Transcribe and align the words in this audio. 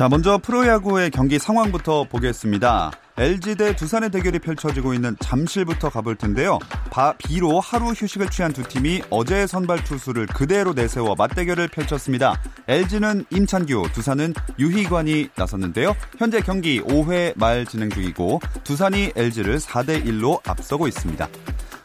자, 0.00 0.08
먼저 0.08 0.38
프로야구의 0.38 1.10
경기 1.10 1.38
상황부터 1.38 2.04
보겠습니다. 2.04 2.90
LG 3.18 3.56
대 3.56 3.76
두산의 3.76 4.08
대결이 4.10 4.38
펼쳐지고 4.38 4.94
있는 4.94 5.14
잠실부터 5.20 5.90
가볼 5.90 6.16
텐데요. 6.16 6.58
바, 6.90 7.12
비로 7.18 7.60
하루 7.60 7.88
휴식을 7.88 8.30
취한 8.30 8.54
두 8.54 8.62
팀이 8.62 9.02
어제 9.10 9.46
선발 9.46 9.84
투수를 9.84 10.24
그대로 10.24 10.72
내세워 10.72 11.14
맞대결을 11.16 11.68
펼쳤습니다. 11.68 12.40
LG는 12.66 13.26
임찬규, 13.28 13.90
두산은 13.92 14.32
유희관이 14.58 15.28
나섰는데요. 15.36 15.94
현재 16.16 16.40
경기 16.40 16.80
5회 16.80 17.34
말 17.36 17.66
진행 17.66 17.90
중이고 17.90 18.40
두산이 18.64 19.12
LG를 19.14 19.58
4대 19.58 20.02
1로 20.06 20.40
앞서고 20.48 20.88
있습니다. 20.88 21.28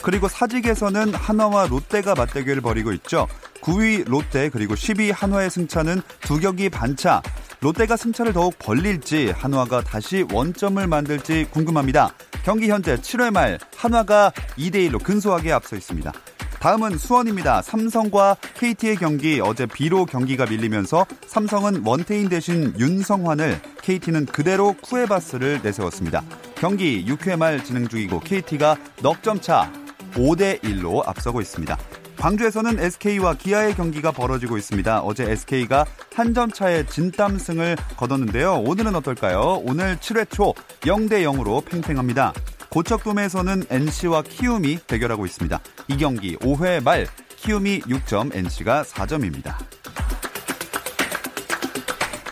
그리고 0.01 0.29
사직에서는 0.29 1.15
한화와 1.15 1.67
롯데가 1.67 2.15
맞대결을 2.15 2.61
벌이고 2.61 2.93
있죠. 2.93 3.27
9위 3.59 4.07
롯데 4.07 4.49
그리고 4.49 4.75
10위 4.75 5.11
한화의 5.13 5.49
승차는 5.49 6.01
두 6.21 6.39
경기 6.39 6.69
반차. 6.69 7.21
롯데가 7.65 7.97
승차를 7.97 8.31
더욱 8.31 8.53
벌릴지 8.59 9.31
한화가 9.31 9.81
다시 9.81 10.23
원점을 10.31 10.85
만들지 10.85 11.47
궁금합니다. 11.49 12.13
경기 12.43 12.69
현재 12.69 12.95
7회 12.95 13.31
말 13.31 13.57
한화가 13.75 14.33
2대 14.55 14.87
1로 14.87 15.03
근소하게 15.03 15.51
앞서 15.51 15.75
있습니다. 15.75 16.13
다음은 16.59 16.99
수원입니다. 16.99 17.63
삼성과 17.63 18.37
KT의 18.53 18.97
경기 18.97 19.41
어제 19.41 19.65
비로 19.65 20.05
경기가 20.05 20.45
밀리면서 20.45 21.07
삼성은 21.25 21.81
원태인 21.83 22.29
대신 22.29 22.71
윤성환을 22.77 23.59
KT는 23.81 24.27
그대로 24.27 24.73
쿠에바스를 24.83 25.61
내세웠습니다. 25.63 26.21
경기 26.53 27.03
6회 27.03 27.35
말 27.35 27.63
진행 27.63 27.87
중이고 27.87 28.19
KT가 28.19 28.77
넉 29.01 29.23
점 29.23 29.41
차 29.41 29.73
5대 30.13 30.61
1로 30.61 31.01
앞서고 31.07 31.41
있습니다. 31.41 31.75
광주에서는 32.17 32.79
SK와 32.79 33.35
기아의 33.35 33.75
경기가 33.75 34.11
벌어지고 34.11 34.57
있습니다. 34.57 35.01
어제 35.01 35.29
SK가 35.31 35.85
한 36.13 36.33
점 36.35 36.51
차의 36.51 36.87
진땀승을 36.87 37.77
거뒀는데요. 37.95 38.55
오늘은 38.65 38.93
어떨까요? 38.95 39.61
오늘 39.63 39.95
7회 39.97 40.29
초 40.29 40.53
0대 40.81 41.23
0으로 41.23 41.63
팽팽합니다. 41.63 42.33
고척돔에서는 42.69 43.63
NC와 43.69 44.23
키움이 44.23 44.79
대결하고 44.85 45.25
있습니다. 45.25 45.59
이 45.87 45.97
경기 45.97 46.35
5회 46.37 46.83
말 46.83 47.07
키움이 47.37 47.81
6점, 47.81 48.35
NC가 48.35 48.83
4점입니다. 48.83 49.55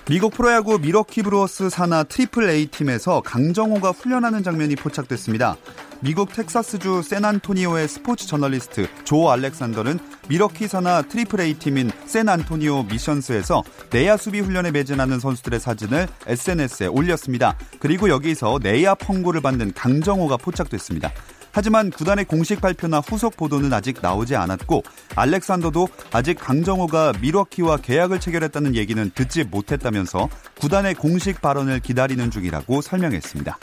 미국 0.09 0.33
프로야구 0.33 0.79
밀워키 0.79 1.23
브루어스 1.23 1.69
산하 1.69 2.03
트리플 2.03 2.49
A 2.49 2.65
팀에서 2.67 3.21
강정호가 3.21 3.91
훈련하는 3.91 4.43
장면이 4.43 4.75
포착됐습니다. 4.75 5.55
미국 6.03 6.33
텍사스주 6.33 7.01
샌안토니오의 7.01 7.87
스포츠 7.87 8.27
저널리스트 8.27 8.87
조 9.05 9.31
알렉산더는 9.31 9.99
밀워키 10.27 10.67
산하 10.67 11.01
트리플 11.01 11.39
A 11.39 11.53
팀인 11.53 11.91
샌안토니오 12.05 12.83
미션스에서 12.83 13.63
내야 13.89 14.17
수비 14.17 14.41
훈련에 14.41 14.71
매진하는 14.71 15.21
선수들의 15.21 15.61
사진을 15.61 16.09
SNS에 16.27 16.87
올렸습니다. 16.87 17.55
그리고 17.79 18.09
여기서 18.09 18.59
내야 18.61 18.95
펑고를 18.95 19.39
받는 19.39 19.71
강정호가 19.75 20.35
포착됐습니다. 20.35 21.09
하지만 21.53 21.89
구단의 21.89 22.25
공식 22.25 22.59
발표나 22.59 22.99
후속 22.99 23.37
보도는 23.37 23.71
아직 23.71 23.99
나오지 24.01 24.35
않았고 24.35 24.83
알렉산더도 25.15 25.87
아직 26.11 26.33
강정호가 26.37 27.13
밀워키와 27.21 27.77
계약을 27.77 28.19
체결했다는 28.19 28.75
얘기는 28.75 29.09
듣지 29.15 29.45
못했다면서 29.45 30.27
구단의 30.59 30.95
공식 30.95 31.41
발언을 31.41 31.79
기다리는 31.79 32.29
중이라고 32.29 32.81
설명했습니다. 32.81 33.57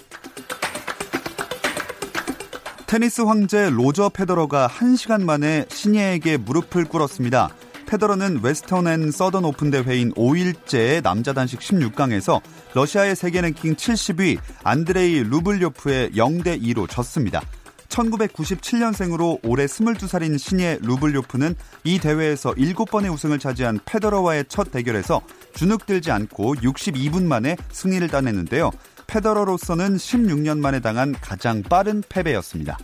테니스 2.91 3.21
황제 3.21 3.71
로저 3.71 4.09
페더러가 4.09 4.67
1시간 4.67 5.23
만에 5.23 5.65
신예에게 5.69 6.39
무릎을 6.39 6.87
꿇었습니다. 6.87 7.49
페더러는 7.87 8.41
웨스턴 8.43 8.89
앤 8.89 9.13
서던 9.13 9.45
오픈 9.45 9.71
대회인 9.71 10.13
5일째 10.15 11.01
남자 11.01 11.33
단식 11.33 11.61
16강에서 11.61 12.41
러시아의 12.75 13.15
세계 13.15 13.43
랭킹 13.43 13.77
70위 13.77 14.39
안드레이 14.65 15.23
루블료프에 15.23 16.11
0대 16.15 16.61
2로 16.61 16.91
졌습니다. 16.91 17.43
1997년생으로 17.91 19.39
올해 19.45 19.67
22살인 19.67 20.37
신예 20.37 20.79
루블료프는 20.83 21.55
이 21.85 22.01
대회에서 22.01 22.55
7번의 22.55 23.13
우승을 23.13 23.39
차지한 23.39 23.79
페더러와의 23.85 24.47
첫 24.49 24.73
대결에서 24.73 25.21
주눅들지 25.55 26.11
않고 26.11 26.57
62분 26.57 27.23
만에 27.23 27.57
승리를 27.71 28.09
따냈는데요. 28.09 28.73
페더러로서는 29.11 29.97
16년 29.97 30.61
만에 30.61 30.79
당한 30.79 31.15
가장 31.21 31.63
빠른 31.63 32.03
패배였습니다. 32.09 32.79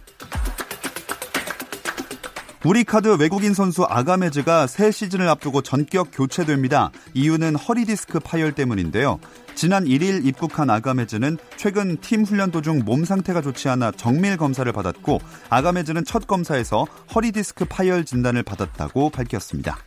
우리 2.65 2.83
카드 2.83 3.15
외국인 3.21 3.55
선수 3.55 3.85
아가메즈가 3.85 4.67
새 4.67 4.91
시즌을 4.91 5.29
앞두고 5.29 5.63
전격 5.63 6.09
교체됩니다. 6.13 6.91
이유는 7.15 7.55
허리 7.55 7.85
디스크 7.85 8.19
파열 8.19 8.51
때문인데요. 8.53 9.21
지난 9.55 9.85
1일 9.85 10.27
입국한 10.27 10.69
아가메즈는 10.69 11.39
최근 11.57 11.97
팀 12.01 12.25
훈련 12.25 12.51
도중 12.51 12.81
몸 12.85 13.05
상태가 13.05 13.41
좋지 13.41 13.69
않아 13.69 13.93
정밀 13.93 14.37
검사를 14.37 14.71
받았고 14.71 15.21
아가메즈는 15.49 16.05
첫 16.05 16.27
검사에서 16.27 16.87
허리 17.15 17.31
디스크 17.31 17.67
파열 17.67 18.05
진단을 18.05 18.43
받았다고 18.43 19.11
밝혔습니다. 19.11 19.79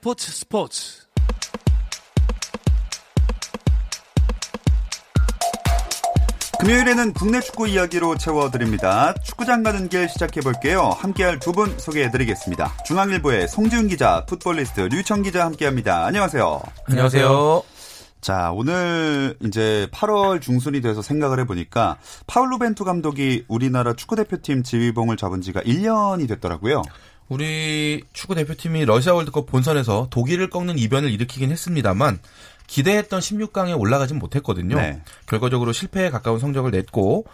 스포츠 0.00 0.30
스포츠. 0.30 1.08
금요일에는 6.60 7.12
국내 7.12 7.40
축구 7.40 7.68
이야기로 7.68 8.16
채워드립니다. 8.18 9.14
축구장 9.22 9.62
가는 9.62 9.88
길 9.88 10.08
시작해볼게요. 10.08 10.82
함께할 10.90 11.38
두 11.38 11.52
분 11.52 11.78
소개해드리겠습니다. 11.78 12.72
중앙일보의 12.84 13.48
송지훈 13.48 13.88
기자, 13.88 14.24
풋볼리스트 14.26 14.80
류청 14.82 15.22
기자 15.22 15.44
함께합니다. 15.44 16.04
안녕하세요. 16.06 16.60
안녕하세요. 16.88 17.62
자, 18.20 18.50
오늘 18.52 19.36
이제 19.44 19.88
8월 19.92 20.40
중순이 20.40 20.80
돼서 20.80 21.00
생각을 21.02 21.38
해보니까 21.40 21.96
파울루 22.26 22.58
벤투 22.58 22.84
감독이 22.84 23.44
우리나라 23.46 23.94
축구대표팀 23.94 24.64
지휘봉을 24.64 25.16
잡은 25.16 25.40
지가 25.40 25.60
1년이 25.60 26.28
됐더라고요. 26.28 26.82
우리 27.28 28.02
축구 28.12 28.34
대표팀이 28.34 28.84
러시아 28.84 29.14
월드컵 29.14 29.46
본선에서 29.46 30.08
독일을 30.10 30.50
꺾는 30.50 30.78
이변을 30.78 31.10
일으키긴 31.10 31.50
했습니다만 31.50 32.18
기대했던 32.66 33.20
16강에 33.20 33.78
올라가진 33.78 34.18
못했거든요. 34.18 34.76
네. 34.76 35.02
결과적으로 35.26 35.72
실패에 35.72 36.10
가까운 36.10 36.38
성적을 36.38 36.70
냈고 36.70 37.24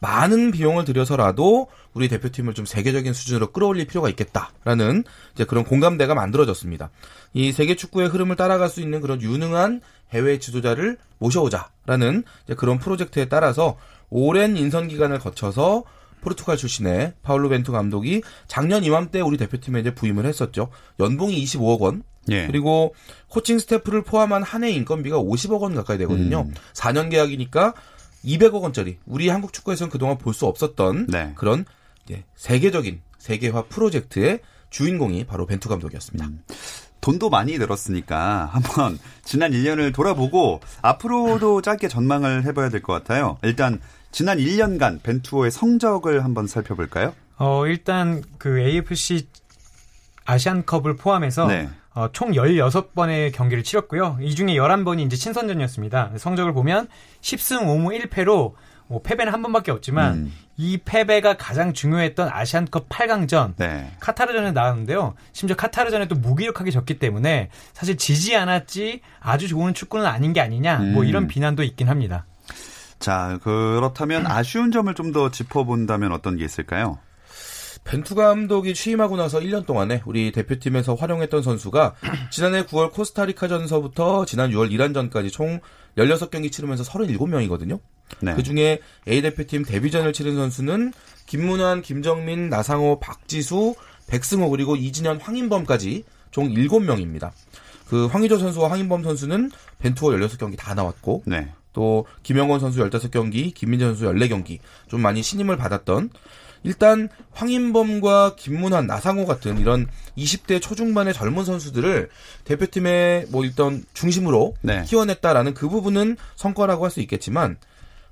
많은 0.00 0.50
비용을 0.50 0.84
들여서라도 0.84 1.68
우리 1.92 2.08
대표팀을 2.08 2.54
좀 2.54 2.64
세계적인 2.64 3.12
수준으로 3.12 3.52
끌어올릴 3.52 3.86
필요가 3.86 4.08
있겠다라는 4.08 5.04
이제 5.34 5.44
그런 5.44 5.64
공감대가 5.64 6.14
만들어졌습니다. 6.14 6.90
이 7.34 7.52
세계 7.52 7.76
축구의 7.76 8.08
흐름을 8.08 8.36
따라갈 8.36 8.68
수 8.68 8.80
있는 8.80 9.00
그런 9.00 9.20
유능한 9.20 9.80
해외 10.12 10.38
지도자를 10.38 10.96
모셔오자라는 11.18 12.24
그런 12.56 12.78
프로젝트에 12.78 13.26
따라서 13.26 13.76
오랜 14.08 14.56
인선 14.56 14.88
기간을 14.88 15.18
거쳐서 15.18 15.84
포르투갈 16.20 16.56
출신의 16.56 17.14
파울로 17.22 17.48
벤투 17.48 17.72
감독이 17.72 18.22
작년 18.46 18.84
이맘때 18.84 19.20
우리 19.20 19.36
대표팀에 19.36 19.80
이제 19.80 19.94
부임을 19.94 20.26
했었죠. 20.26 20.68
연봉이 20.98 21.42
25억 21.44 21.80
원. 21.80 22.02
예. 22.30 22.46
그리고 22.46 22.94
코칭 23.28 23.58
스태프를 23.58 24.02
포함한 24.02 24.42
한 24.42 24.62
해 24.62 24.70
인건비가 24.70 25.18
50억 25.18 25.60
원 25.62 25.74
가까이 25.74 25.96
되거든요. 25.98 26.42
음. 26.48 26.54
4년 26.74 27.10
계약이니까 27.10 27.74
200억 28.24 28.60
원짜리. 28.62 28.98
우리 29.06 29.28
한국 29.28 29.52
축구에서는 29.52 29.90
그동안 29.90 30.18
볼 30.18 30.34
수 30.34 30.46
없었던 30.46 31.06
네. 31.08 31.32
그런 31.36 31.64
세계적인 32.36 33.00
세계화 33.18 33.64
프로젝트의 33.64 34.40
주인공이 34.70 35.24
바로 35.24 35.46
벤투 35.46 35.68
감독이었습니다. 35.68 36.26
음. 36.26 36.42
돈도 37.00 37.30
많이 37.30 37.58
들었으니까 37.58 38.50
한번 38.52 38.98
지난 39.24 39.52
1년을 39.52 39.94
돌아보고 39.94 40.60
앞으로도 40.82 41.62
짧게 41.62 41.88
전망을 41.88 42.44
해봐야 42.44 42.68
될 42.68 42.82
것 42.82 42.92
같아요. 42.92 43.38
일단 43.42 43.80
지난 44.12 44.38
1년간 44.38 45.02
벤투어의 45.02 45.50
성적을 45.50 46.24
한번 46.24 46.46
살펴볼까요? 46.46 47.14
어, 47.38 47.66
일단 47.66 48.22
그 48.38 48.58
AFC 48.60 49.26
아시안컵을 50.24 50.96
포함해서 50.96 51.46
네. 51.46 51.68
어, 51.94 52.08
총 52.12 52.32
16번의 52.32 53.32
경기를 53.32 53.64
치렀고요. 53.64 54.18
이 54.20 54.34
중에 54.34 54.54
11번이 54.54 55.04
이제 55.06 55.16
친선전이었습니다. 55.16 56.12
성적을 56.18 56.52
보면 56.52 56.86
10승 57.20 57.62
5무 57.62 58.08
1패로 58.08 58.52
뭐 58.90 59.00
패배는 59.02 59.32
한 59.32 59.40
번밖에 59.40 59.70
없지만 59.70 60.14
음. 60.14 60.32
이 60.56 60.76
패배가 60.84 61.36
가장 61.36 61.72
중요했던 61.72 62.28
아시안컵 62.28 62.88
8강전 62.88 63.54
네. 63.56 63.88
카타르전에 64.00 64.50
나왔는데요. 64.50 65.14
심지어 65.32 65.54
카타르전에 65.56 66.08
또 66.08 66.16
무기력하게 66.16 66.72
졌기 66.72 66.98
때문에 66.98 67.50
사실 67.72 67.96
지지 67.96 68.34
않았지 68.34 69.00
아주 69.20 69.46
좋은 69.46 69.74
축구는 69.74 70.06
아닌 70.06 70.32
게 70.32 70.40
아니냐 70.40 70.78
뭐 70.78 71.02
음. 71.02 71.06
이런 71.08 71.28
비난도 71.28 71.62
있긴 71.62 71.88
합니다. 71.88 72.26
자, 72.98 73.38
그렇다면 73.44 74.26
아쉬운 74.26 74.72
점을 74.72 74.92
좀 74.94 75.12
더 75.12 75.30
짚어본다면 75.30 76.10
어떤 76.12 76.36
게 76.36 76.44
있을까요? 76.44 76.98
벤투 77.84 78.16
감독이 78.16 78.74
취임하고 78.74 79.16
나서 79.16 79.38
1년 79.38 79.66
동안에 79.66 80.02
우리 80.04 80.32
대표팀에서 80.32 80.94
활용했던 80.96 81.42
선수가 81.42 81.94
지난해 82.30 82.64
9월 82.64 82.92
코스타리카전서부터 82.92 84.24
지난 84.26 84.50
6월 84.50 84.72
이란전까지 84.72 85.30
총 85.30 85.60
16경기 85.96 86.50
치르면서 86.52 86.82
37명이거든요. 86.84 87.78
네. 88.20 88.34
그 88.34 88.42
중에 88.42 88.80
A 89.08 89.22
대표팀 89.22 89.64
데뷔전을 89.64 90.12
치른 90.12 90.36
선수는 90.36 90.92
김문환, 91.26 91.82
김정민, 91.82 92.48
나상호, 92.48 92.98
박지수, 93.00 93.74
백승호 94.08 94.50
그리고 94.50 94.76
이진현, 94.76 95.20
황인범까지 95.20 96.04
총 96.30 96.48
7명입니다. 96.52 97.30
그 97.88 98.06
황의조 98.06 98.38
선수와 98.38 98.70
황인범 98.70 99.02
선수는 99.02 99.50
벤투어 99.78 100.10
16경기 100.10 100.56
다 100.56 100.74
나왔고 100.74 101.22
네. 101.26 101.52
또 101.72 102.06
김영원 102.22 102.60
선수 102.60 102.80
15경기, 102.80 103.54
김민재 103.54 103.84
선수 103.84 104.04
14경기 104.04 104.58
좀 104.88 105.00
많이 105.00 105.22
신임을 105.22 105.56
받았던 105.56 106.10
일단 106.62 107.08
황인범과 107.32 108.36
김문환, 108.36 108.86
나상호 108.86 109.24
같은 109.24 109.58
이런 109.58 109.86
20대 110.18 110.60
초중반의 110.60 111.14
젊은 111.14 111.44
선수들을 111.44 112.10
대표팀의 112.44 113.26
뭐 113.30 113.44
일단 113.44 113.82
중심으로 113.94 114.54
네. 114.60 114.82
키워냈다라는 114.84 115.54
그 115.54 115.68
부분은 115.68 116.16
성과라고 116.36 116.84
할 116.84 116.90
수 116.90 117.00
있겠지만 117.00 117.56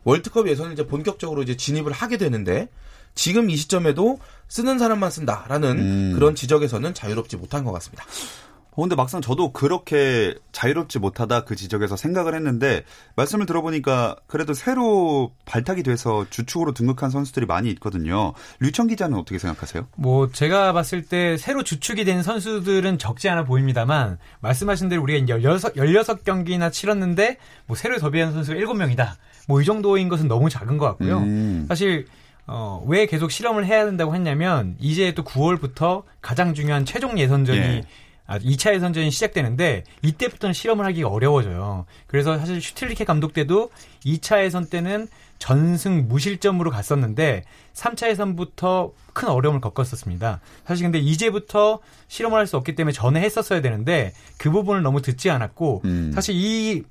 월드컵 0.09 0.49
예선을 0.49 0.73
이제 0.73 0.87
본격적으로 0.87 1.43
이제 1.43 1.55
진입을 1.55 1.93
하게 1.93 2.17
되는데 2.17 2.69
지금 3.15 3.51
이 3.51 3.57
시점에도 3.57 4.19
쓰는 4.49 4.79
사람만 4.79 5.11
쓴다라는 5.11 5.79
음. 5.79 6.13
그런 6.15 6.35
지적에서는 6.35 6.95
자유롭지 6.95 7.37
못한 7.37 7.63
것 7.63 7.73
같습니다. 7.73 8.07
어, 8.79 8.83
근데 8.83 8.95
막상 8.95 9.21
저도 9.21 9.53
그렇게 9.53 10.37
자유롭지 10.53 11.01
못하다 11.01 11.45
그 11.45 11.57
지적에서 11.57 11.97
생각을 11.97 12.33
했는데 12.37 12.85
말씀을 13.17 13.45
들어보니까 13.45 14.15
그래도 14.29 14.55
새로 14.55 15.33
발탁이 15.47 15.83
돼서 15.83 16.25
주축으로 16.31 16.75
등극한 16.75 17.11
선수들이 17.11 17.45
많이 17.47 17.71
있거든요. 17.73 18.35
류청 18.61 18.87
기자는 18.87 19.19
어떻게 19.19 19.41
생각하세요? 19.41 19.89
뭐 19.97 20.31
제가 20.31 20.73
봤을 20.73 21.03
때 21.03 21.37
새로 21.37 21.65
주축이 21.65 22.05
된 22.05 22.23
선수들은 22.23 22.99
적지 22.99 23.29
않아 23.29 23.45
보입니다만 23.47 24.19
말씀하신 24.41 24.89
대로 24.89 25.03
우리가 25.03 25.27
16, 25.27 25.75
16경기나 25.75 26.71
치렀는데 26.71 27.39
뭐 27.67 27.77
새로 27.77 27.99
더비한 27.99 28.33
선수가 28.33 28.61
7명이다. 28.61 29.15
뭐 29.49 29.61
이 29.61 29.65
정도인 29.65 30.09
것은 30.09 30.29
너무 30.29 30.49
작은 30.49 30.79
것 30.79 30.87
같고요. 30.87 31.19
음. 31.19 31.65
사실 31.69 32.07
어, 32.47 32.83
왜 32.87 33.07
계속 33.07 33.33
실험을 33.33 33.67
해야 33.67 33.85
된다고 33.85 34.15
했냐면 34.15 34.77
이제 34.79 35.13
또 35.15 35.25
9월부터 35.25 36.05
가장 36.21 36.55
중요한 36.55 36.85
최종 36.85 37.19
예선전이 37.19 37.59
예. 37.59 37.83
아, 38.29 38.39
2차 38.39 38.75
예선전이 38.75 39.11
시작되는데 39.11 39.85
이때부터는 40.03 40.53
실험을 40.53 40.85
하기가 40.85 41.09
어려워져요. 41.09 41.87
그래서 42.07 42.39
사실 42.39 42.61
슈틸리케 42.61 43.05
감독 43.05 43.33
때도 43.33 43.71
2차 44.05 44.45
예선 44.45 44.67
때는 44.67 45.09
전승 45.39 46.09
무실점으로 46.09 46.71
갔었는데 46.71 47.45
3차 47.73 48.11
예선부터 48.11 48.93
큰 49.15 49.29
어려움을 49.29 49.61
겪었었습니다. 49.63 50.41
사실 50.67 50.85
근데 50.85 50.99
이제부터 50.99 51.79
실험을 52.09 52.39
할 52.39 52.47
수 52.47 52.57
없기 52.59 52.75
때문에 52.75 52.93
전에 52.93 53.21
했었어야 53.21 53.63
되는데 53.63 54.13
그 54.37 54.51
부분을 54.51 54.83
너무 54.83 55.01
듣지 55.01 55.31
않았고 55.31 55.83
음. 55.87 56.13
사실 56.15 56.35
이 56.35 56.83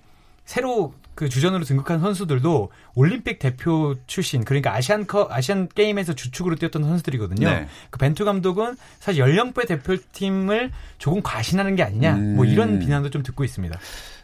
새로 0.46 0.94
그 1.18 1.30
주전으로 1.30 1.64
등극한 1.64 2.00
선수들도 2.00 2.70
올림픽 2.94 3.40
대표 3.40 3.96
출신 4.06 4.46
그러니까 4.46 4.76
아시안컵 4.76 5.32
아시안 5.32 5.68
게임에서 5.68 6.14
주축으로 6.14 6.58
뛰었던 6.58 6.84
선수들이거든요. 6.84 7.50
네. 7.50 7.68
그 7.90 7.98
벤투 7.98 8.24
감독은 8.24 8.78
사실 9.00 9.22
연령배 9.22 9.66
대표팀을 9.66 10.72
조금 11.00 11.24
과신하는 11.24 11.76
게 11.76 11.82
아니냐 11.82 12.14
뭐 12.14 12.46
음. 12.46 12.50
이런 12.52 12.78
비난도 12.78 13.10
좀 13.10 13.24
듣고 13.24 13.44
있습니다. 13.44 13.80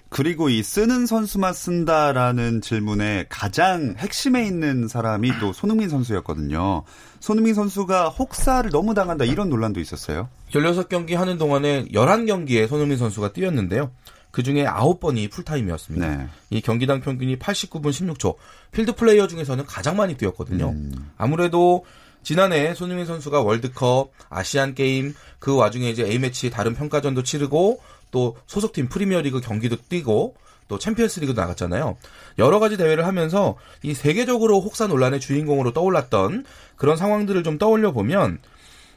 그리고 0.09 0.49
이 0.49 0.61
쓰는 0.61 1.07
선수만 1.07 1.51
쓴다라는 1.53 2.61
질문에 2.61 3.25
가장 3.27 3.95
핵심에 3.97 4.45
있는 4.45 4.87
사람이 4.87 5.39
또 5.39 5.51
손흥민 5.51 5.89
선수였거든요. 5.89 6.83
손흥민 7.19 7.55
선수가 7.55 8.09
혹사를 8.09 8.69
너무 8.69 8.93
당한다 8.93 9.25
이런 9.25 9.49
논란도 9.49 9.79
있었어요. 9.79 10.29
16경기 10.51 11.15
하는 11.15 11.39
동안에 11.39 11.85
11경기에 11.85 12.67
손흥민 12.67 12.99
선수가 12.99 13.33
뛰었는데요. 13.33 13.89
그 14.33 14.41
중에 14.41 14.65
9번이 14.65 15.29
풀타임이었습니다. 15.29 16.17
네. 16.17 16.27
이 16.49 16.59
경기당 16.59 17.01
평균이 17.01 17.37
89분 17.37 17.91
16초. 17.91 18.35
필드 18.71 18.95
플레이어 18.95 19.27
중에서는 19.27 19.63
가장 19.67 19.95
많이 19.95 20.17
뛰었거든요. 20.17 20.69
음. 20.69 21.11
아무래도 21.17 21.85
지난해 22.23 22.73
손흥민 22.73 23.05
선수가 23.05 23.41
월드컵, 23.41 24.09
아시안 24.29 24.73
게임, 24.73 25.13
그 25.37 25.55
와중에 25.55 25.87
이제 25.87 26.03
A매치 26.03 26.49
다른 26.49 26.73
평가전도 26.73 27.21
치르고 27.21 27.79
또 28.09 28.35
소속팀 28.47 28.89
프리미어리그 28.89 29.39
경기도 29.39 29.75
뛰고 29.75 30.33
또 30.67 30.79
챔피언스리그도 30.79 31.39
나갔잖아요. 31.39 31.95
여러 32.39 32.57
가지 32.57 32.75
대회를 32.75 33.05
하면서 33.05 33.55
이 33.83 33.93
세계적으로 33.93 34.61
혹사 34.61 34.87
논란의 34.87 35.19
주인공으로 35.19 35.73
떠올랐던 35.73 36.45
그런 36.75 36.97
상황들을 36.97 37.43
좀 37.43 37.59
떠올려 37.59 37.91
보면 37.91 38.39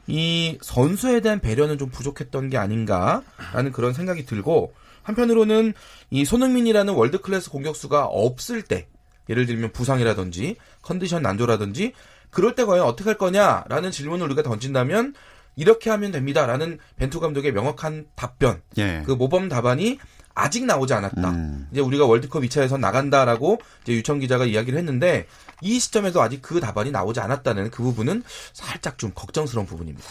이 0.06 0.56
선수에 0.62 1.20
대한 1.20 1.40
배려는 1.40 1.76
좀 1.76 1.90
부족했던 1.90 2.48
게 2.48 2.56
아닌가라는 2.56 3.72
그런 3.72 3.92
생각이 3.92 4.24
들고 4.24 4.72
한편으로는 5.06 5.72
이 6.10 6.24
손흥민이라는 6.24 6.92
월드 6.92 7.20
클래스 7.20 7.50
공격수가 7.50 8.06
없을 8.06 8.62
때 8.62 8.88
예를 9.28 9.46
들면 9.46 9.72
부상이라든지 9.72 10.56
컨디션 10.82 11.22
난조라든지 11.22 11.92
그럴 12.30 12.54
때 12.54 12.64
과연 12.64 12.84
어떻게 12.84 13.10
할 13.10 13.18
거냐라는 13.18 13.90
질문을 13.90 14.26
우리가 14.26 14.42
던진다면 14.42 15.14
이렇게 15.54 15.90
하면 15.90 16.12
됩니다라는 16.12 16.78
벤투 16.96 17.20
감독의 17.20 17.52
명확한 17.52 18.06
답변 18.14 18.60
예. 18.78 19.02
그 19.06 19.12
모범 19.12 19.48
답안이 19.48 19.98
아직 20.34 20.66
나오지 20.66 20.92
않았다. 20.92 21.30
음. 21.30 21.66
이제 21.72 21.80
우리가 21.80 22.04
월드컵 22.04 22.42
2차에서 22.42 22.78
나간다라고 22.78 23.58
이제 23.82 23.94
유청 23.94 24.18
기자가 24.18 24.44
이야기를 24.44 24.78
했는데 24.78 25.26
이 25.62 25.78
시점에서 25.80 26.20
아직 26.20 26.42
그 26.42 26.60
답안이 26.60 26.90
나오지 26.90 27.20
않았다는 27.20 27.70
그 27.70 27.82
부분은 27.82 28.22
살짝 28.52 28.98
좀 28.98 29.12
걱정스러운 29.14 29.66
부분입니다. 29.66 30.06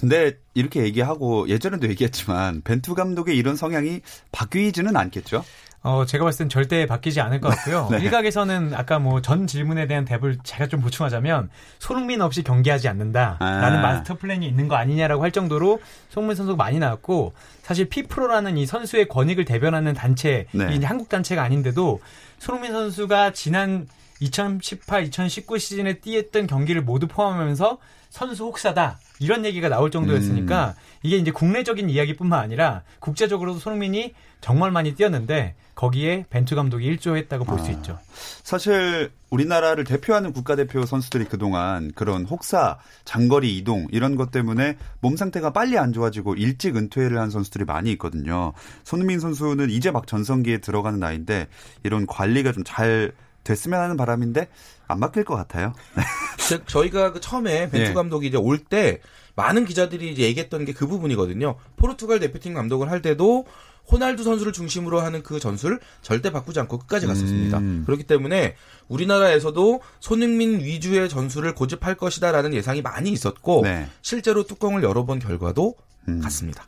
근데 0.00 0.38
이렇게 0.54 0.82
얘기하고 0.82 1.46
예전에도 1.48 1.86
얘기했지만 1.88 2.62
벤투 2.62 2.94
감독의 2.94 3.36
이런 3.36 3.54
성향이 3.54 4.00
바뀌지는 4.32 4.96
않겠죠? 4.96 5.44
어, 5.82 6.04
제가 6.04 6.24
봤을 6.24 6.44
땐 6.44 6.48
절대 6.48 6.86
바뀌지 6.86 7.20
않을 7.20 7.40
것 7.40 7.48
같고요. 7.50 7.88
네. 7.92 8.00
일각에서는 8.00 8.74
아까 8.74 8.98
뭐 8.98 9.20
전 9.22 9.46
질문에 9.46 9.86
대한 9.86 10.04
답을 10.04 10.38
제가 10.42 10.68
좀 10.68 10.80
보충하자면 10.80 11.50
손흥민 11.78 12.20
없이 12.22 12.42
경기하지 12.42 12.88
않는다라는 12.88 13.78
아. 13.78 13.82
마스터 13.82 14.16
플랜이 14.16 14.46
있는 14.46 14.68
거 14.68 14.76
아니냐라고 14.76 15.22
할 15.22 15.32
정도로 15.32 15.80
손흥민 16.08 16.36
선수가 16.36 16.56
많이 16.56 16.78
나왔고 16.78 17.32
사실 17.62 17.88
피프로라는 17.88 18.56
이 18.56 18.66
선수의 18.66 19.08
권익을 19.08 19.44
대변하는 19.44 19.94
단체, 19.94 20.46
네. 20.52 20.76
이 20.76 20.84
한국 20.84 21.08
단체가 21.10 21.42
아닌데도 21.42 22.00
손흥민 22.38 22.72
선수가 22.72 23.32
지난 23.32 23.86
2018, 24.20 25.04
2019 25.04 25.58
시즌에 25.58 25.94
뛰었던 26.00 26.46
경기를 26.46 26.82
모두 26.82 27.06
포함하면서 27.06 27.78
선수 28.10 28.44
혹사다. 28.44 28.98
이런 29.20 29.44
얘기가 29.44 29.68
나올 29.68 29.90
정도였으니까 29.90 30.74
이게 31.02 31.16
이제 31.16 31.30
국내적인 31.30 31.88
이야기뿐만 31.88 32.40
아니라 32.40 32.82
국제적으로도 32.98 33.58
손흥민이 33.58 34.14
정말 34.40 34.70
많이 34.70 34.94
뛰었는데 34.94 35.54
거기에 35.74 36.26
벤투 36.28 36.56
감독이 36.56 36.84
일조했다고 36.86 37.44
볼수 37.44 37.66
아. 37.66 37.70
있죠. 37.70 37.98
사실 38.42 39.10
우리나라를 39.30 39.84
대표하는 39.84 40.32
국가대표 40.32 40.84
선수들이 40.84 41.26
그동안 41.26 41.92
그런 41.94 42.26
혹사, 42.26 42.78
장거리 43.04 43.56
이동 43.56 43.86
이런 43.90 44.16
것 44.16 44.30
때문에 44.30 44.76
몸 45.00 45.16
상태가 45.16 45.52
빨리 45.52 45.78
안 45.78 45.92
좋아지고 45.92 46.34
일찍 46.34 46.76
은퇴를 46.76 47.18
한 47.18 47.30
선수들이 47.30 47.64
많이 47.64 47.92
있거든요. 47.92 48.52
손흥민 48.84 49.20
선수는 49.20 49.70
이제 49.70 49.90
막 49.90 50.06
전성기에 50.06 50.58
들어가는 50.58 50.98
나이인데 50.98 51.46
이런 51.84 52.06
관리가 52.06 52.52
좀잘 52.52 53.12
됐으면 53.44 53.80
하는 53.80 53.96
바람인데 53.96 54.48
안 54.88 55.00
바뀔 55.00 55.24
것 55.24 55.36
같아요. 55.36 55.72
즉 56.48 56.66
저희가 56.66 57.12
그 57.12 57.20
처음에 57.20 57.70
벤투 57.70 57.90
예. 57.90 57.94
감독이 57.94 58.26
이제 58.26 58.36
올 58.36 58.58
때 58.58 59.00
많은 59.36 59.64
기자들이 59.64 60.10
이제 60.12 60.22
얘기했던 60.22 60.64
게 60.64 60.72
그 60.72 60.86
부분이거든요. 60.86 61.56
포르투갈 61.76 62.20
대표팀 62.20 62.52
감독을 62.54 62.90
할 62.90 63.00
때도 63.02 63.46
호날두 63.90 64.22
선수를 64.22 64.52
중심으로 64.52 65.00
하는 65.00 65.22
그 65.22 65.40
전술 65.40 65.80
절대 66.02 66.30
바꾸지 66.30 66.60
않고 66.60 66.78
끝까지 66.78 67.06
갔었습니다. 67.06 67.58
음. 67.58 67.82
그렇기 67.86 68.04
때문에 68.04 68.54
우리나라에서도 68.88 69.80
손흥민 70.00 70.60
위주의 70.60 71.08
전술을 71.08 71.54
고집할 71.54 71.96
것이다라는 71.96 72.54
예상이 72.54 72.82
많이 72.82 73.10
있었고 73.10 73.62
네. 73.64 73.88
실제로 74.02 74.44
뚜껑을 74.44 74.82
열어본 74.82 75.18
결과도 75.18 75.74
음. 76.08 76.20
같습니다. 76.20 76.66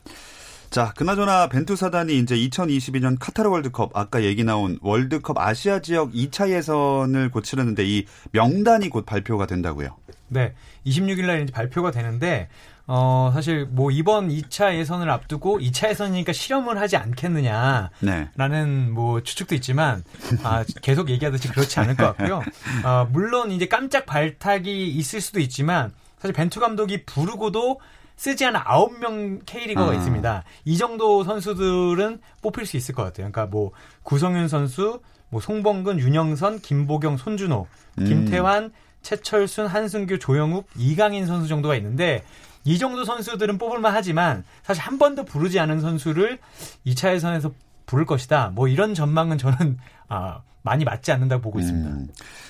자, 0.73 0.91
그나저나 0.97 1.49
벤투 1.49 1.75
사단이 1.75 2.17
이제 2.17 2.35
2022년 2.35 3.15
카타르 3.19 3.47
월드컵 3.47 3.95
아까 3.95 4.23
얘기 4.23 4.43
나온 4.43 4.79
월드컵 4.81 5.37
아시아 5.37 5.83
지역 5.83 6.13
2차 6.13 6.49
예선을 6.49 7.29
곧 7.29 7.43
치르는데 7.43 7.85
이 7.85 8.07
명단이 8.31 8.89
곧 8.89 9.05
발표가 9.05 9.45
된다고요. 9.45 9.95
네. 10.29 10.55
26일 10.87 11.27
날 11.27 11.43
이제 11.43 11.53
발표가 11.53 11.91
되는데 11.91 12.49
어 12.87 13.29
사실 13.35 13.67
뭐 13.69 13.91
이번 13.91 14.29
2차 14.29 14.73
예선을 14.73 15.11
앞두고 15.11 15.59
2차 15.59 15.89
예선이니까 15.89 16.33
실험을 16.33 16.79
하지 16.79 16.97
않겠느냐 16.97 17.91
네. 17.99 18.29
라는 18.35 18.91
뭐 18.91 19.21
추측도 19.21 19.53
있지만 19.53 20.03
아, 20.41 20.65
계속 20.81 21.11
얘기하듯이 21.11 21.49
그렇지 21.49 21.81
않을 21.81 21.95
것 21.95 22.17
같고요. 22.17 22.41
아, 22.81 23.07
물론 23.11 23.51
이제 23.51 23.67
깜짝 23.67 24.07
발탁이 24.07 24.87
있을 24.87 25.21
수도 25.21 25.39
있지만 25.39 25.93
사실 26.17 26.33
벤투 26.33 26.59
감독이 26.59 27.05
부르고도 27.05 27.79
쓰지 28.15 28.45
않은 28.45 28.59
9명 28.61 29.45
K리거가 29.45 29.91
아. 29.91 29.95
있습니다. 29.95 30.43
이 30.65 30.77
정도 30.77 31.23
선수들은 31.23 32.19
뽑힐 32.41 32.65
수 32.65 32.77
있을 32.77 32.95
것 32.95 33.03
같아요. 33.03 33.29
그러니까 33.31 33.45
뭐 33.45 33.71
구성윤 34.03 34.47
선수, 34.47 35.01
뭐 35.29 35.41
송범근, 35.41 35.99
윤영선, 35.99 36.59
김보경, 36.59 37.17
손준호, 37.17 37.67
음. 37.99 38.05
김태환, 38.05 38.71
최철순, 39.01 39.67
한승규, 39.67 40.19
조영욱, 40.19 40.67
이강인 40.77 41.25
선수 41.25 41.47
정도가 41.47 41.75
있는데 41.75 42.23
이 42.65 42.77
정도 42.77 43.03
선수들은 43.03 43.57
뽑을만 43.57 43.93
하지만 43.93 44.43
사실 44.63 44.81
한 44.83 44.97
번도 44.97 45.25
부르지 45.25 45.59
않은 45.59 45.81
선수를 45.81 46.39
2차 46.85 47.13
예선에서 47.13 47.51
부를 47.85 48.05
것이다. 48.05 48.51
뭐 48.55 48.67
이런 48.67 48.93
전망은 48.93 49.37
저는 49.37 49.77
아, 50.07 50.41
많이 50.61 50.85
맞지 50.85 51.11
않는다고 51.11 51.41
보고 51.41 51.59
있습니다. 51.59 51.89
음. 51.89 52.07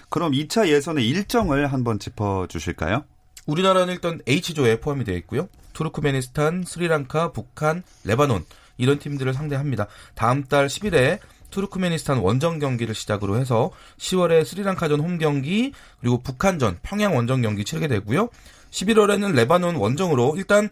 그럼 0.10 0.32
2차 0.32 0.68
예선의 0.68 1.08
일정을 1.10 1.74
한번 1.74 1.98
짚어 1.98 2.48
주실까요? 2.48 3.06
우리나라는 3.46 3.94
일단 3.94 4.20
H조에 4.28 4.80
포함이 4.80 5.04
되어 5.04 5.16
있고요. 5.18 5.50
투르크메니스탄, 5.74 6.64
스리랑카, 6.66 7.32
북한, 7.32 7.84
레바논 8.04 8.46
이런 8.78 9.00
팀들을 9.00 9.34
상대합니다. 9.34 9.88
다음 10.16 10.44
달 10.44 10.68
10일에 10.68 11.20
투르크메니스탄 11.52 12.20
원정 12.20 12.60
경기를 12.60 12.96
시작으로 12.96 13.38
해서 13.38 13.72
10월에 13.98 14.46
스리랑카전 14.46 15.00
홈 15.00 15.18
경기 15.20 15.72
그리고 16.00 16.20
북한전 16.20 16.80
평양 16.82 17.16
원정 17.16 17.42
경기 17.42 17.64
치르게 17.64 17.88
되고요. 17.88 18.30
11월에는 18.72 19.34
레바논 19.36 19.76
원정으로 19.76 20.34
일단 20.38 20.70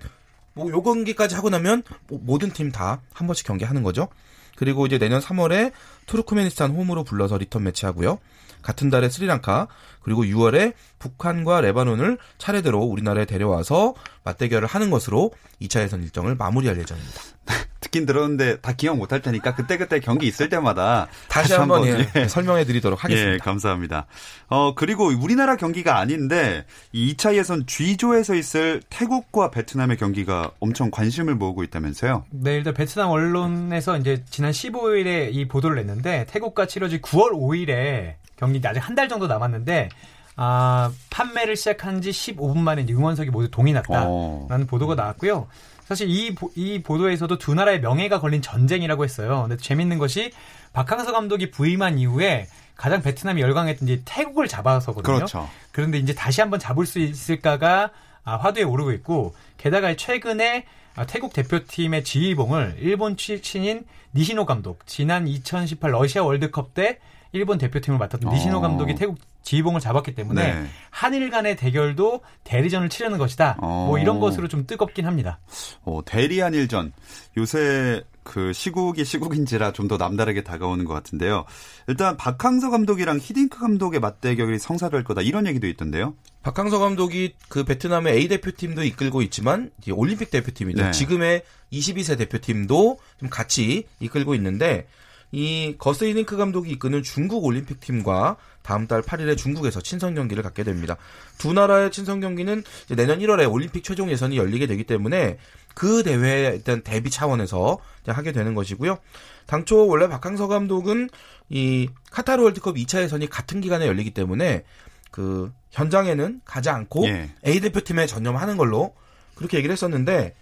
뭐 0.54 0.70
요 0.70 0.82
경기까지 0.82 1.36
하고 1.36 1.50
나면 1.50 1.84
뭐 2.08 2.20
모든 2.24 2.52
팀 2.52 2.72
다 2.72 3.00
한 3.14 3.28
번씩 3.28 3.46
경기하는 3.46 3.84
거죠. 3.84 4.08
그리고 4.56 4.86
이제 4.86 4.98
내년 4.98 5.22
3월에 5.22 5.72
투르크메니스탄 6.08 6.72
홈으로 6.72 7.04
불러서 7.04 7.38
리턴 7.38 7.64
매치하고요. 7.64 8.20
같은 8.62 8.90
달에 8.90 9.10
스리랑카 9.10 9.68
그리고 10.02 10.24
6월에 10.24 10.74
북한과 11.00 11.62
레바논을 11.62 12.18
차례대로 12.38 12.80
우리나라에 12.80 13.26
데려와서 13.26 13.94
맞대결을 14.24 14.68
하는 14.68 14.90
것으로 14.90 15.32
2차 15.62 15.82
예선 15.82 16.04
일정을 16.04 16.36
마무리할 16.36 16.78
예정입니다. 16.78 17.22
듣긴 17.82 18.06
들었는데 18.06 18.62
다 18.62 18.74
기억 18.74 18.98
못할 18.98 19.22
테니까 19.22 19.56
그때그때 19.56 20.00
경기 20.00 20.28
있을 20.28 20.50
때마다 20.50 21.08
다시 21.28 21.54
한번 21.54 21.86
예, 21.86 22.08
예. 22.16 22.28
설명해 22.28 22.64
드리도록 22.66 23.04
하겠습니다. 23.04 23.34
예, 23.34 23.38
감사합니다. 23.38 24.06
어, 24.48 24.74
그리고 24.76 25.08
우리나라 25.08 25.58
경기가 25.58 25.98
아닌데 25.98 26.66
이 26.92 27.14
2차 27.16 27.36
예선 27.36 27.66
G조에서 27.66 28.36
있을 28.36 28.82
태국과 28.90 29.52
베트남의 29.52 29.98
경기가 29.98 30.52
엄청 30.60 30.92
관심을 30.92 31.36
모으고 31.36 31.64
있다면서요? 31.64 32.26
네, 32.30 32.56
일단 32.56 32.74
베트남 32.74 33.10
언론에서 33.10 33.98
이제 33.98 34.24
지난 34.30 34.52
15일에 34.52 35.34
이 35.34 35.48
보도를 35.48 35.78
냈는데 35.78 36.26
태국과 36.30 36.68
치러질 36.68 37.02
9월 37.02 37.32
5일에 37.32 38.21
경기 38.42 38.60
아직 38.68 38.80
한 38.80 38.96
달 38.96 39.08
정도 39.08 39.28
남았는데 39.28 39.90
아, 40.36 40.92
판매를 41.12 41.56
시작한 41.56 42.02
지 42.02 42.10
15분 42.10 42.58
만에 42.58 42.86
응원석이 42.90 43.30
모두 43.30 43.50
동이 43.52 43.72
났다라는 43.74 44.08
어. 44.10 44.66
보도가 44.68 44.96
나왔고요. 44.96 45.48
사실 45.86 46.10
이, 46.10 46.34
보- 46.34 46.52
이 46.56 46.82
보도에서도 46.82 47.38
두 47.38 47.54
나라의 47.54 47.82
명예가 47.82 48.20
걸린 48.20 48.42
전쟁이라고 48.42 49.04
했어요. 49.04 49.46
근데 49.48 49.58
재밌는 49.62 49.98
것이 50.00 50.32
박항서 50.74 51.12
감독이 51.12 51.52
부임한 51.52 52.00
이후에 52.00 52.48
가장 52.76 53.02
베트남이 53.04 53.42
열광했던 53.42 53.88
이제 53.88 54.02
태국을 54.06 54.48
잡아서거든요. 54.48 55.16
그렇죠. 55.16 55.48
그런데 55.72 56.00
이제 56.00 56.16
다시 56.16 56.42
한번 56.42 56.60
잡을 56.60 56.86
수 56.88 56.98
있을까가 57.00 57.92
아, 58.24 58.38
화두에 58.38 58.64
오르고 58.64 58.92
있고 58.94 59.36
게다가 59.58 59.96
최근에 59.96 60.66
아, 60.96 61.06
태국 61.06 61.34
대표팀의 61.34 62.04
지휘봉을 62.04 62.78
일본 62.80 63.18
출신인 63.18 63.84
니시노 64.16 64.46
감독 64.46 64.86
지난 64.88 65.28
2018 65.28 65.92
러시아 65.92 66.24
월드컵 66.24 66.74
때 66.74 67.00
일본 67.34 67.58
대표팀을 67.58 67.98
맡았던 67.98 68.30
어. 68.30 68.34
니시노 68.34 68.62
감독이 68.62 68.96
태국 68.96 69.18
지휘봉을 69.44 69.80
잡았기 69.80 70.14
때문에 70.16 70.54
네. 70.54 70.68
한일 70.90 71.30
간의 71.30 71.56
대결도 71.56 72.22
대리전을 72.44 72.90
치르는 72.90 73.18
것이다. 73.18 73.58
어. 73.62 73.86
뭐 73.88 73.98
이런 74.00 74.20
것으로 74.20 74.48
좀 74.48 74.66
뜨겁긴 74.68 75.06
합니다. 75.06 75.40
어, 75.84 76.02
대리 76.06 76.40
한일전. 76.40 76.92
요새 77.38 78.04
그 78.24 78.54
시국이 78.54 79.04
시국인지라 79.04 79.72
좀 79.74 79.88
더 79.88 79.98
남다르게 79.98 80.44
다가오는 80.44 80.86
것 80.86 80.94
같은데요. 80.94 81.44
일단 81.88 82.16
박항서 82.16 82.70
감독이랑 82.70 83.18
히딩크 83.22 83.60
감독의 83.60 84.00
맞대결이 84.00 84.58
성사될 84.58 85.04
거다 85.04 85.22
이런 85.22 85.48
얘기도 85.48 85.68
있던데요. 85.68 86.14
박항서 86.44 86.80
감독이 86.80 87.34
그 87.50 87.66
베트남의 87.66 88.14
A 88.14 88.28
대표팀도 88.30 88.84
이끌고 88.84 89.22
있지만 89.24 89.72
올림픽 89.92 90.32
대표팀이죠. 90.32 90.82
네. 90.84 90.92
지금의 90.92 91.44
22세 91.74 92.18
대표팀도 92.18 93.00
좀 93.20 93.30
같이 93.30 93.86
이끌고 94.00 94.34
있는데 94.36 94.88
이 95.32 95.76
거스 95.78 96.04
이링크 96.04 96.36
감독이 96.36 96.72
이끄는 96.72 97.04
중국 97.04 97.46
올림픽 97.46 97.80
팀과 97.80 98.38
다음 98.64 98.88
달 98.88 99.02
8일에 99.02 99.38
중국에서 99.38 99.82
친선 99.82 100.14
경기를 100.14 100.44
갖게 100.44 100.64
됩니다. 100.64 100.98
두 101.38 101.54
나라의 101.54 101.92
친선 101.92 102.20
경기는 102.20 102.64
내년 102.90 103.20
1월에 103.20 103.52
올림픽 103.52 103.84
최종 103.84 104.12
예선이 104.12 104.38
열리게 104.38 104.68
되기 104.68 104.84
때문에 104.84 105.38
그 105.74 106.04
대회에 106.04 106.52
일단 106.56 106.82
대비 106.82 107.10
차원에서 107.10 107.80
하게 108.08 108.32
되는 108.32 108.54
것이고요. 108.56 109.00
당초 109.46 109.88
원래 109.88 110.08
박항서 110.08 110.48
감독은 110.48 111.10
이 111.50 111.90
카타르 112.12 112.44
월드컵 112.44 112.76
2차 112.76 113.02
예선이 113.02 113.28
같은 113.28 113.62
기간에 113.62 113.88
열리기 113.88 114.12
때문에 114.12 114.64
그 115.12 115.52
현장에는 115.72 116.42
가지 116.46 116.70
않고 116.70 117.06
예. 117.08 117.32
A 117.46 117.60
대표팀에 117.60 118.06
전념하는 118.06 118.58
걸로 118.58 118.94
그렇게 119.36 119.58
얘기를 119.58 119.74
했었는데 119.74 120.36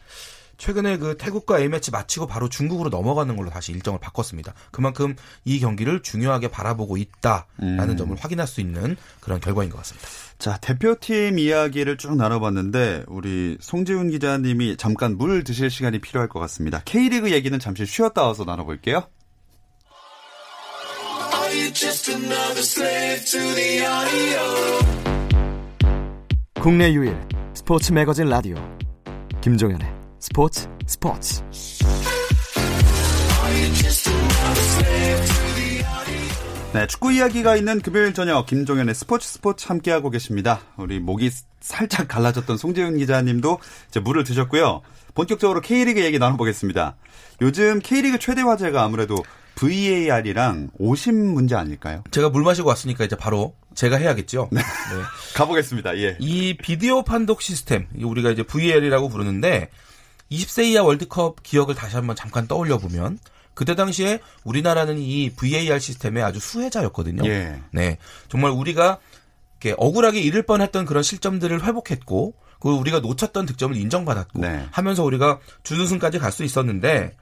최근에 0.59 0.97
그 0.97 1.17
태국과 1.17 1.59
A매치 1.59 1.89
마치고 1.89 2.27
바로 2.27 2.49
중국으로 2.49 2.89
넘어가는 2.89 3.35
걸로 3.35 3.49
다시 3.49 3.71
일정을 3.71 3.99
바꿨습니다. 3.99 4.53
그만큼 4.71 5.15
이 5.45 5.59
경기를 5.59 6.03
중요하게 6.03 6.49
바라보고 6.49 6.97
있다라는 6.97 7.89
음. 7.89 7.97
점을 7.97 8.15
확인할 8.15 8.45
수 8.45 8.61
있는 8.61 8.95
그런 9.21 9.39
결과인 9.39 9.69
것 9.69 9.77
같습니다. 9.77 10.07
자, 10.37 10.57
대표팀 10.57 11.39
이야기를 11.39 11.97
쭉 11.97 12.15
나눠봤는데 12.15 13.05
우리 13.07 13.57
송지훈 13.61 14.11
기자님이 14.11 14.75
잠깐 14.77 15.17
물 15.17 15.43
드실 15.43 15.69
시간이 15.69 15.99
필요할 15.99 16.27
것 16.27 16.39
같습니다. 16.41 16.81
K리그 16.85 17.31
얘기는 17.31 17.57
잠시 17.57 17.85
쉬었다 17.85 18.23
와서 18.23 18.43
나눠볼게요. 18.43 19.07
국내 26.61 26.91
유일 26.93 27.17
스포츠 27.53 27.93
매거진 27.93 28.27
라디오 28.27 28.55
김종현의 29.41 29.98
스포츠 30.19 30.67
스포츠 30.85 31.41
네, 36.73 36.87
축구 36.87 37.13
이야기가 37.13 37.55
있는 37.55 37.79
금요일 37.79 38.13
저녁 38.13 38.45
김종현의 38.45 38.95
스포츠 38.95 39.29
스포츠 39.29 39.67
함께하고 39.67 40.09
계십니다. 40.09 40.59
우리 40.75 40.99
목이 40.99 41.31
살짝 41.61 42.09
갈라졌던 42.09 42.57
송지훈 42.57 42.97
기자님도 42.97 43.59
이제 43.87 44.01
물을 44.01 44.25
드셨고요. 44.25 44.81
본격적으로 45.15 45.61
K리그 45.61 46.03
얘기 46.03 46.19
나눠보겠습니다. 46.19 46.97
요즘 47.41 47.79
K리그 47.79 48.19
최대 48.19 48.41
화제가 48.41 48.83
아무래도 48.83 49.15
VAR이랑 49.55 50.69
오심 50.77 51.33
문제 51.33 51.55
아닐까요? 51.55 52.03
제가 52.11 52.29
물 52.29 52.43
마시고 52.43 52.67
왔으니까 52.67 53.05
이제 53.05 53.15
바로 53.15 53.55
제가 53.73 53.95
해야겠죠. 53.97 54.49
네. 54.51 54.61
가보겠습니다. 55.35 55.97
예. 55.97 56.17
이 56.19 56.57
비디오 56.57 57.03
판독 57.03 57.41
시스템, 57.41 57.87
이 57.97 58.03
우리가 58.03 58.31
이제 58.31 58.43
VAR이라고 58.43 59.09
부르는데 59.09 59.69
20세 60.31 60.65
이하 60.65 60.83
월드컵 60.83 61.43
기억을 61.43 61.75
다시 61.75 61.95
한번 61.95 62.15
잠깐 62.15 62.47
떠올려 62.47 62.77
보면 62.77 63.19
그때 63.53 63.75
당시에 63.75 64.19
우리나라는 64.43 64.97
이 64.99 65.31
VAR 65.31 65.79
시스템의 65.79 66.23
아주 66.23 66.39
수혜자였거든요. 66.39 67.27
예. 67.29 67.61
네. 67.71 67.97
정말 68.29 68.51
우리가 68.51 68.99
이렇게 69.59 69.75
억울하게 69.77 70.21
잃을 70.21 70.43
뻔했던 70.43 70.85
그런 70.85 71.03
실점들을 71.03 71.65
회복했고 71.65 72.35
그 72.59 72.69
우리가 72.69 72.99
놓쳤던 72.99 73.45
득점을 73.45 73.75
인정받았고 73.75 74.39
네. 74.41 74.65
하면서 74.71 75.03
우리가 75.03 75.39
준우승까지 75.63 76.19
갈 76.19 76.31
수 76.31 76.43
있었는데 76.43 77.15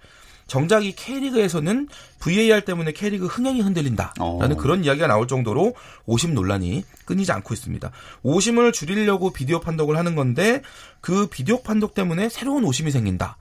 정작 0.47 0.85
이 0.85 0.93
K리그에서는 0.93 1.87
VAR 2.19 2.61
때문에 2.65 2.93
K리그 2.93 3.27
흥행이 3.27 3.61
흔들린다라는 3.61 4.15
어. 4.19 4.55
그런 4.57 4.83
이야기가 4.83 5.07
나올 5.07 5.27
정도로 5.27 5.75
오심 6.05 6.33
논란이 6.33 6.83
끊이지 7.05 7.31
않고 7.31 7.53
있습니다. 7.53 7.91
오심을 8.23 8.71
줄이려고 8.71 9.31
비디오 9.31 9.59
판독을 9.59 9.97
하는 9.97 10.15
건데 10.15 10.61
그 11.01 11.27
비디오 11.27 11.61
판독 11.61 11.93
때문에 11.93 12.29
새로운 12.29 12.63
오심이 12.63 12.91
생긴다. 12.91 13.37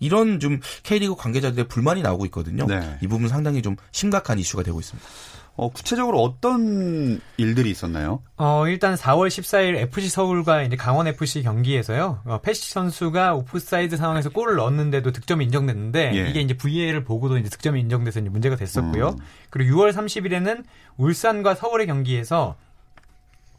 이런 0.00 0.40
좀 0.40 0.60
K리그 0.82 1.14
관계자들의 1.14 1.68
불만이 1.68 2.02
나오고 2.02 2.24
있거든요. 2.26 2.66
네. 2.66 2.98
이 3.02 3.06
부분 3.06 3.28
상당히 3.28 3.62
좀 3.62 3.76
심각한 3.92 4.38
이슈가 4.38 4.62
되고 4.62 4.80
있습니다. 4.80 5.08
어, 5.56 5.68
구체적으로 5.70 6.22
어떤 6.22 7.20
일들이 7.36 7.70
있었나요? 7.70 8.22
어, 8.36 8.66
일단 8.66 8.94
4월 8.94 9.28
14일 9.28 9.76
FC 9.76 10.08
서울과 10.08 10.62
이제 10.62 10.76
강원 10.76 11.06
FC 11.06 11.42
경기에서요. 11.42 12.22
어, 12.24 12.40
페시치 12.40 12.70
선수가 12.72 13.34
오프사이드 13.34 13.96
상황에서 13.98 14.30
골을 14.30 14.56
넣었는데도 14.56 15.12
득점이 15.12 15.44
인정됐는데 15.44 16.12
예. 16.14 16.30
이게 16.30 16.40
이제 16.40 16.56
VAR를 16.56 17.04
보고도 17.04 17.36
이제 17.36 17.50
득점이 17.50 17.78
인정돼서 17.80 18.20
이제 18.20 18.30
문제가 18.30 18.56
됐었고요. 18.56 19.08
음. 19.10 19.16
그리고 19.50 19.76
6월 19.76 19.92
30일에는 19.92 20.64
울산과 20.96 21.54
서울의 21.56 21.86
경기에서 21.88 22.56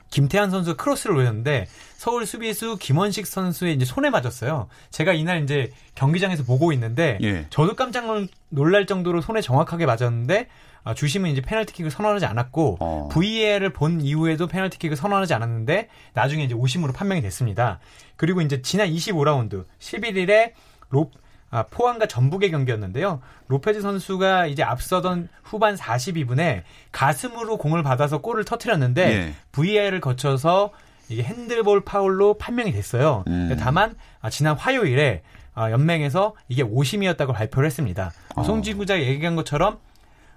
김태환 0.10 0.50
선수 0.50 0.76
크로스를 0.76 1.16
올렸는데 1.16 1.68
서울 1.96 2.26
수비수 2.26 2.78
김원식 2.80 3.26
선수의 3.28 3.76
이제 3.76 3.86
손에 3.86 4.10
맞았어요. 4.10 4.68
제가 4.90 5.14
이날 5.14 5.44
이제 5.44 5.72
경기장에서 5.96 6.44
보고 6.44 6.74
있는데 6.74 7.18
예. 7.22 7.46
저도 7.50 7.76
깜짝 7.76 8.08
놀- 8.08 8.28
놀랄 8.50 8.86
정도로 8.88 9.22
손에 9.22 9.40
정확하게 9.40 9.86
맞았는데 9.86 10.48
아, 10.84 10.94
주심은 10.94 11.30
이제 11.30 11.42
페널티킥을 11.42 11.92
선언하지 11.92 12.26
않았고 12.26 12.78
어. 12.80 13.10
VAR을 13.12 13.72
본 13.72 14.02
이후에도 14.02 14.48
페널티킥을 14.48 14.98
선언하지 14.98 15.34
않았는데 15.34 15.90
나중에 16.14 16.44
이제 16.44 16.56
오심으로 16.56 16.94
판명이 16.94 17.22
됐습니다. 17.22 17.80
그리고 18.16 18.42
이제 18.42 18.62
지난 18.62 18.90
25라운드 18.90 19.66
11일에 19.80 20.54
로 20.90 21.12
아, 21.50 21.64
포항과 21.64 22.06
전북의 22.06 22.50
경기였는데요. 22.52 23.22
로페즈 23.48 23.82
선수가 23.82 24.48
이제 24.48 24.64
앞서던 24.64 25.28
후반 25.44 25.76
42분에 25.76 26.64
가슴으로 26.94 27.58
공을 27.58 27.84
받아서 27.84 28.20
골을 28.22 28.46
터트렸는데 28.46 29.02
예. 29.12 29.34
VAR을 29.52 30.00
거쳐서 30.00 30.72
이게 31.10 31.24
핸들볼 31.24 31.84
파울로 31.84 32.36
판명이 32.36 32.72
됐어요. 32.72 33.26
음. 33.28 33.56
다만 33.60 33.96
아, 34.22 34.30
지난 34.30 34.56
화요일에 34.56 35.24
아, 35.54 35.70
연맹에서 35.72 36.36
이게 36.48 36.64
오심이었다고 36.64 37.34
발표를 37.34 37.68
했습니다. 37.68 38.12
어. 38.36 38.44
송지구자 38.44 39.02
얘기한 39.02 39.36
것처럼 39.36 39.80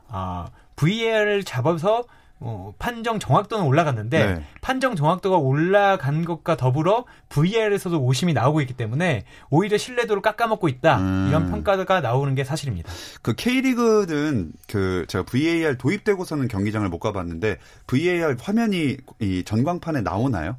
아, 0.08 0.48
VAR을 0.76 1.44
잡아서 1.44 2.04
어, 2.40 2.74
판정 2.78 3.18
정확도는 3.18 3.64
올라갔는데 3.64 4.34
네. 4.34 4.44
판정 4.60 4.96
정확도가 4.96 5.38
올라간 5.38 6.24
것과 6.24 6.56
더불어 6.56 7.04
VAR에서도 7.30 7.98
오심이 7.98 8.34
나오고 8.34 8.60
있기 8.60 8.74
때문에 8.74 9.24
오히려 9.50 9.78
신뢰도를 9.78 10.20
깎아먹고 10.20 10.68
있다 10.68 10.98
음. 10.98 11.26
이런 11.28 11.50
평가가 11.50 12.00
나오는 12.00 12.34
게 12.34 12.44
사실입니다. 12.44 12.92
그 13.22 13.34
K리그는 13.34 14.52
그 14.68 15.06
제가 15.08 15.24
VAR 15.24 15.78
도입되고서는 15.78 16.48
경기장을 16.48 16.86
못 16.88 16.98
가봤는데 16.98 17.58
VAR 17.86 18.36
화면이 18.38 18.96
이 19.20 19.44
전광판에 19.44 20.02
나오나요? 20.02 20.56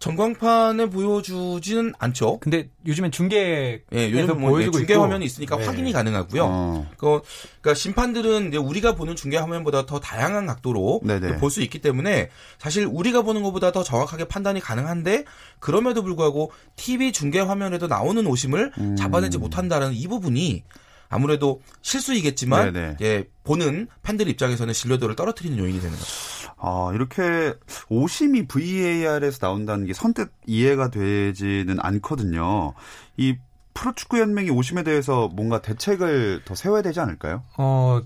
전광판에 0.00 0.86
보여주지는 0.86 1.92
않죠. 1.98 2.38
근데 2.40 2.70
요즘엔 2.86 3.12
중계에서 3.12 3.82
예, 3.92 4.10
요즘 4.10 4.40
뭐 4.40 4.50
보여주고 4.50 4.78
중계 4.78 4.94
있고 4.94 5.02
화면이 5.02 5.26
있으니까 5.26 5.58
네. 5.58 5.66
확인이 5.66 5.92
가능하고요. 5.92 6.42
어. 6.42 6.90
그, 6.96 7.20
그러니까 7.60 7.74
심판들은 7.74 8.48
이제 8.48 8.56
우리가 8.56 8.94
보는 8.94 9.14
중계 9.14 9.36
화면보다 9.36 9.84
더 9.84 10.00
다양한 10.00 10.46
각도로 10.46 11.02
네네. 11.04 11.36
볼수 11.36 11.60
있기 11.60 11.80
때문에 11.80 12.30
사실 12.58 12.86
우리가 12.90 13.20
보는 13.20 13.42
것보다 13.42 13.72
더 13.72 13.82
정확하게 13.82 14.24
판단이 14.24 14.60
가능한데 14.60 15.24
그럼에도 15.58 16.02
불구하고 16.02 16.50
TV 16.76 17.12
중계 17.12 17.38
화면에도 17.40 17.86
나오는 17.86 18.26
오심을 18.26 18.72
음. 18.78 18.96
잡아내지 18.96 19.36
못한다는 19.36 19.92
이 19.92 20.08
부분이 20.08 20.64
아무래도 21.10 21.60
실수이겠지만 21.82 22.72
네네. 22.72 22.96
예, 23.02 23.24
보는 23.44 23.88
팬들 24.02 24.28
입장에서는 24.28 24.72
신뢰도를 24.72 25.14
떨어뜨리는 25.14 25.58
요인이 25.58 25.78
되는 25.78 25.94
거죠. 25.94 26.39
아, 26.60 26.90
이렇게 26.94 27.54
오심이 27.88 28.46
VAR에서 28.46 29.38
나온다는 29.40 29.86
게 29.86 29.94
선뜻 29.94 30.30
이해가 30.46 30.90
되지는 30.90 31.78
않거든요. 31.80 32.74
이 33.16 33.36
프로축구 33.72 34.20
연맹이 34.20 34.50
오심에 34.50 34.82
대해서 34.82 35.28
뭔가 35.28 35.62
대책을 35.62 36.42
더 36.44 36.54
세워야 36.54 36.82
되지 36.82 37.00
않을까요? 37.00 37.42
어, 37.56 38.00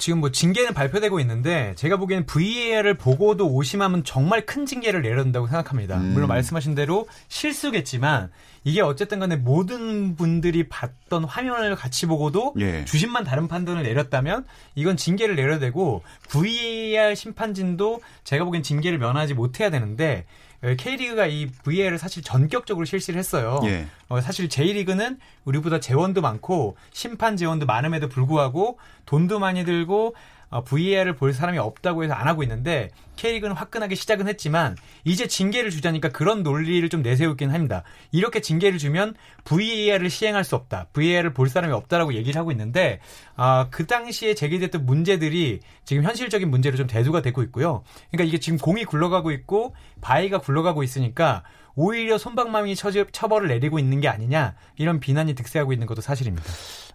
지금 0.00 0.20
뭐 0.20 0.32
징계는 0.32 0.74
발표되고 0.74 1.20
있는데 1.20 1.74
제가 1.76 1.98
보기에는 1.98 2.26
VAR을 2.26 2.94
보고도 2.94 3.46
오심하면 3.48 4.02
정말 4.02 4.46
큰 4.46 4.66
징계를 4.66 5.02
내려야 5.02 5.22
된다고 5.22 5.46
생각합니다. 5.46 5.98
음. 5.98 6.14
물론 6.14 6.28
말씀하신 6.28 6.74
대로 6.74 7.06
실수겠지만 7.28 8.30
이게 8.64 8.80
어쨌든 8.80 9.20
간에 9.20 9.36
모든 9.36 10.16
분들이 10.16 10.68
봤던 10.68 11.24
화면을 11.24 11.76
같이 11.76 12.06
보고도 12.06 12.54
예. 12.60 12.84
주심만 12.84 13.24
다른 13.24 13.46
판단을 13.46 13.82
내렸다면 13.82 14.44
이건 14.74 14.96
징계를 14.96 15.36
내려야 15.36 15.58
되고 15.58 16.02
VAR 16.30 17.14
심판진도 17.14 18.00
제가 18.24 18.44
보기엔 18.44 18.62
징계를 18.62 18.98
면하지 18.98 19.34
못해야 19.34 19.70
되는데 19.70 20.24
어, 20.24 20.49
K리그가 20.62 21.26
이 21.26 21.46
VAR을 21.64 21.98
사실 21.98 22.22
전격적으로 22.22 22.84
실시를 22.84 23.18
했어요. 23.18 23.60
예. 23.64 23.86
어, 24.08 24.20
사실 24.20 24.48
J리그는 24.48 25.18
우리보다 25.44 25.80
재원도 25.80 26.20
많고 26.20 26.76
심판 26.92 27.36
재원도 27.36 27.66
많음에도 27.66 28.08
불구하고 28.08 28.78
돈도 29.06 29.38
많이 29.38 29.64
들고 29.64 30.08
어, 30.08 30.14
VAR을 30.50 31.14
볼 31.14 31.32
사람이 31.32 31.58
없다고 31.58 32.04
해서 32.04 32.14
안 32.14 32.26
하고 32.26 32.42
있는데 32.42 32.90
K리그는 33.16 33.54
화끈하게 33.54 33.94
시작은 33.94 34.26
했지만 34.28 34.76
이제 35.04 35.26
징계를 35.26 35.70
주자니까 35.70 36.08
그런 36.08 36.42
논리를 36.42 36.88
좀 36.88 37.02
내세우긴 37.02 37.50
합니다. 37.50 37.84
이렇게 38.10 38.40
징계를 38.40 38.78
주면 38.78 39.14
VAR을 39.44 40.10
시행할 40.10 40.44
수 40.44 40.56
없다. 40.56 40.88
VAR을 40.92 41.32
볼 41.32 41.48
사람이 41.48 41.72
없다라고 41.72 42.14
얘기를 42.14 42.38
하고 42.38 42.50
있는데 42.50 43.00
아, 43.36 43.68
그 43.70 43.86
당시에 43.86 44.34
제기됐던 44.34 44.84
문제들이 44.84 45.60
지금 45.84 46.02
현실적인 46.02 46.50
문제로 46.50 46.76
좀 46.76 46.86
대두가 46.86 47.22
되고 47.22 47.42
있고요. 47.44 47.84
그러니까 48.10 48.28
이게 48.28 48.40
지금 48.40 48.58
공이 48.58 48.84
굴러가고 48.84 49.30
있고 49.30 49.74
바위가 50.00 50.38
굴러가고 50.38 50.82
있으니까 50.82 51.44
오히려 51.74 52.18
손방망이 52.18 52.74
처벌을 52.74 53.48
내리고 53.48 53.78
있는 53.78 54.00
게 54.00 54.08
아니냐 54.08 54.54
이런 54.76 55.00
비난이 55.00 55.34
득세하고 55.34 55.72
있는 55.72 55.86
것도 55.86 56.00
사실입니다. 56.00 56.44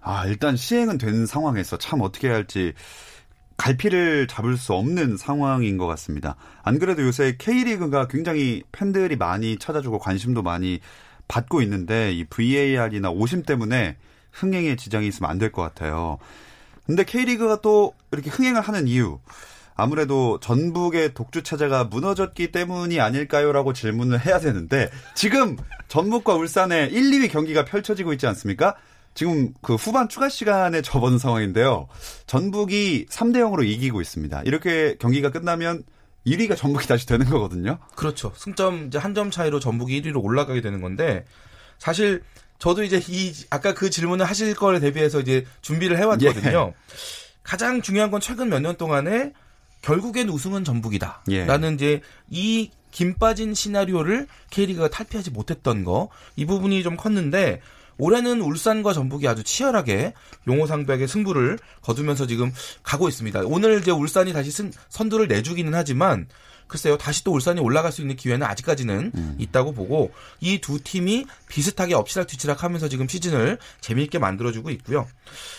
아, 0.02 0.26
일단 0.28 0.56
시행은 0.56 0.98
된 0.98 1.26
상황에서 1.26 1.78
참 1.78 2.02
어떻게 2.02 2.28
해야 2.28 2.36
할지 2.36 2.74
갈피를 3.58 4.28
잡을 4.28 4.58
수 4.58 4.74
없는 4.74 5.18
상황인 5.18 5.78
것 5.78 5.88
같습니다. 5.88 6.36
안 6.64 6.78
그래도 6.80 7.04
요새 7.04 7.36
K리그가 7.38 8.08
굉장히 8.08 8.64
팬들이 8.72 9.16
많이 9.16 9.58
찾아주고 9.58 10.00
관심도 10.00 10.44
많이 10.44 10.80
받고 11.28 11.62
있는데 11.62 12.12
이 12.14 12.26
VAR이나 12.26 13.10
오심 13.10 13.44
때문에 13.44 13.98
흥행에 14.32 14.76
지장이 14.76 15.08
있으면 15.08 15.30
안 15.32 15.40
될 15.40 15.52
것 15.52 15.62
같아요. 15.62 16.18
근데 16.86 17.04
K리그가 17.04 17.62
또 17.62 17.94
이렇게 18.12 18.30
흥행을 18.30 18.62
하는 18.62 18.88
이유 18.88 19.20
아무래도 19.76 20.40
전북의 20.40 21.14
독주 21.14 21.44
체제가 21.44 21.86
무너졌기 21.86 22.52
때문이 22.52 23.00
아닐까요라고 23.02 23.74
질문을 23.74 24.26
해야 24.26 24.40
되는데 24.40 24.90
지금 25.16 25.58
전북과 25.88 26.36
울산의 26.36 26.92
1, 26.94 27.12
2위 27.12 27.32
경기가 27.32 27.66
펼쳐지고 27.66 28.14
있지 28.14 28.28
않습니까? 28.28 28.76
지금 29.16 29.54
그 29.62 29.76
후반 29.76 30.08
추가 30.10 30.30
시간에 30.30 30.82
접어든 30.84 31.18
상황인데요. 31.18 31.88
전북이 32.28 33.08
3대 33.10 33.38
0으로 33.38 33.66
이기고 33.66 34.02
있습니다. 34.02 34.44
이렇게 34.44 34.96
경기가 35.00 35.32
끝나면 35.32 35.84
1위가 36.28 36.56
전북이 36.58 36.86
다시 36.88 37.08
되는 37.08 37.26
거거든요. 37.30 37.80
그렇죠. 37.96 38.34
승점 38.36 38.88
이제 38.88 38.98
한 39.00 39.14
점 39.16 39.32
차이로 39.32 39.60
전북이 39.60 40.02
1위로 40.02 40.22
올라가게 40.24 40.60
되는 40.62 40.82
건데 40.82 41.26
사실 41.80 42.22
저도 42.60 42.84
이제 42.84 43.02
이 43.08 43.34
아까 43.50 43.74
그 43.74 43.90
질문을 43.90 44.26
하실 44.26 44.54
거를 44.54 44.80
대비해서 44.82 45.20
이제 45.22 45.46
준비를 45.62 45.98
해왔거든요. 45.98 46.74
가장 47.44 47.82
중요한 47.82 48.12
건 48.12 48.20
최근 48.22 48.50
몇 48.50 48.60
년 48.60 48.76
동안에 48.76 49.32
결국엔 49.82 50.30
우승은 50.30 50.64
전북이다라는 50.66 51.72
예. 51.72 51.74
이제 51.76 52.02
이 52.30 52.70
김 52.92 53.16
빠진 53.16 53.54
시나리오를 53.54 54.26
K리그가 54.52 54.88
탈피하지 54.88 55.32
못했던 55.32 55.84
거 55.84 56.10
이 56.38 56.46
부분이 56.46 56.82
좀 56.82 56.96
컸는데 56.96 57.60
올해는 57.98 58.42
울산과 58.42 58.94
전북이 58.94 59.28
아주 59.28 59.44
치열하게 59.44 60.14
용호상백의 60.48 61.08
승부를 61.08 61.58
거두면서 61.82 62.28
지금 62.28 62.52
가고 62.84 63.08
있습니다. 63.08 63.42
오늘 63.46 63.80
이제 63.80 63.92
울산이 63.92 64.34
다시 64.34 64.52
승, 64.52 64.72
선두를 64.90 65.28
내주기는 65.28 65.74
하지만 65.74 66.28
글쎄요 66.68 66.98
다시 66.98 67.24
또 67.24 67.32
울산이 67.32 67.62
올라갈 67.62 67.92
수 67.92 68.02
있는 68.02 68.16
기회는 68.16 68.46
아직까지는 68.48 69.36
있다고 69.38 69.72
보고 69.74 70.12
이 70.42 70.60
두 70.60 70.80
팀이 70.84 71.26
비슷하게 71.48 71.94
엎치락뒤치락하면서 71.94 72.90
지금 72.90 73.08
시즌을 73.08 73.60
재미있게 73.82 74.18
만들어주고 74.18 74.72
있고요. 74.72 75.08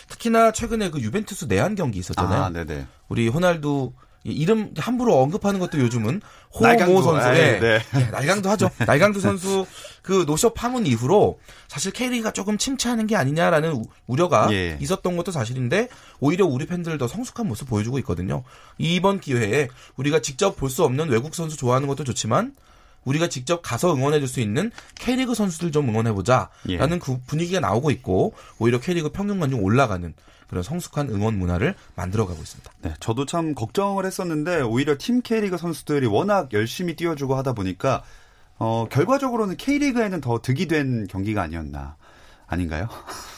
특히나 0.09 0.51
최근에 0.51 0.91
그 0.91 1.01
유벤투스 1.01 1.45
내한 1.45 1.77
경기 1.77 2.01
있었잖아요. 2.01 2.43
아, 2.43 2.51
네네. 2.51 2.87
우리 3.09 3.29
호날두 3.29 3.93
이 4.27 4.33
이름 4.33 4.73
함부로 4.77 5.21
언급하는 5.21 5.61
것도 5.61 5.79
요즘은. 5.79 6.21
호모 6.53 7.03
선수의 7.03 7.55
아이, 7.55 7.61
네. 7.61 7.81
예, 7.97 8.05
날강도 8.11 8.49
하죠. 8.51 8.71
날강도 8.87 9.21
선수 9.21 9.67
그 10.03 10.25
노쇼 10.27 10.51
파문 10.55 10.87
이후로 10.87 11.39
사실 11.69 11.93
K리그가 11.93 12.33
조금 12.33 12.57
침체하는 12.59 13.07
게 13.07 13.15
아니냐라는 13.15 13.73
우- 13.73 13.85
우려가 14.07 14.49
예. 14.53 14.79
있었던 14.81 15.17
것도 15.17 15.33
사실인데 15.33 15.89
오히려 16.21 16.47
우리 16.47 16.65
팬들 16.67 16.97
더 16.99 17.07
성숙한 17.09 17.47
모습 17.47 17.69
보여주고 17.69 17.99
있거든요. 18.01 18.43
이번 18.79 19.21
기회에 19.21 19.69
우리가 19.97 20.21
직접 20.21 20.57
볼 20.57 20.71
수 20.71 20.83
없는 20.85 21.09
외국 21.11 21.35
선수 21.35 21.57
좋아하는 21.57 21.87
것도 21.89 22.05
좋지만 22.05 22.55
우리가 23.05 23.29
직접 23.29 23.61
가서 23.63 23.95
응원해줄 23.95 24.27
수 24.27 24.41
있는 24.41 24.71
K리그 24.97 25.35
선수들 25.35 25.71
좀 25.73 25.89
응원해보자 25.91 26.49
라는 26.67 26.97
예. 26.97 26.99
그 26.99 27.19
분위기가 27.27 27.61
나오고 27.61 27.91
있고 27.93 28.35
오히려 28.59 28.81
K리그 28.81 29.11
평균관 29.11 29.51
좀 29.51 29.63
올라가는 29.63 30.13
그런 30.49 30.63
성숙한 30.63 31.11
응원 31.11 31.39
문화를 31.39 31.75
만들어가고 31.95 32.41
있습니다. 32.41 32.71
네, 32.83 32.95
저도 33.01 33.27
참 33.27 33.55
걱정을 33.55 34.07
했었는데 34.07 34.63
오히려 34.63 34.97
팀 34.99 35.23
K리그 35.23 35.57
선수들이 35.57 36.07
워낙 36.07 36.53
열심히 36.53 36.97
뛰어주고 36.97 37.35
하다 37.35 37.55
보니까 37.55 38.03
어, 38.59 38.87
결과적으로는 38.91 39.57
K리그에는 39.57 40.21
더 40.21 40.41
득이 40.41 40.67
된 40.67 41.07
경기가 41.09 41.43
아니었나 41.43 41.97
아닌가요? 42.47 42.89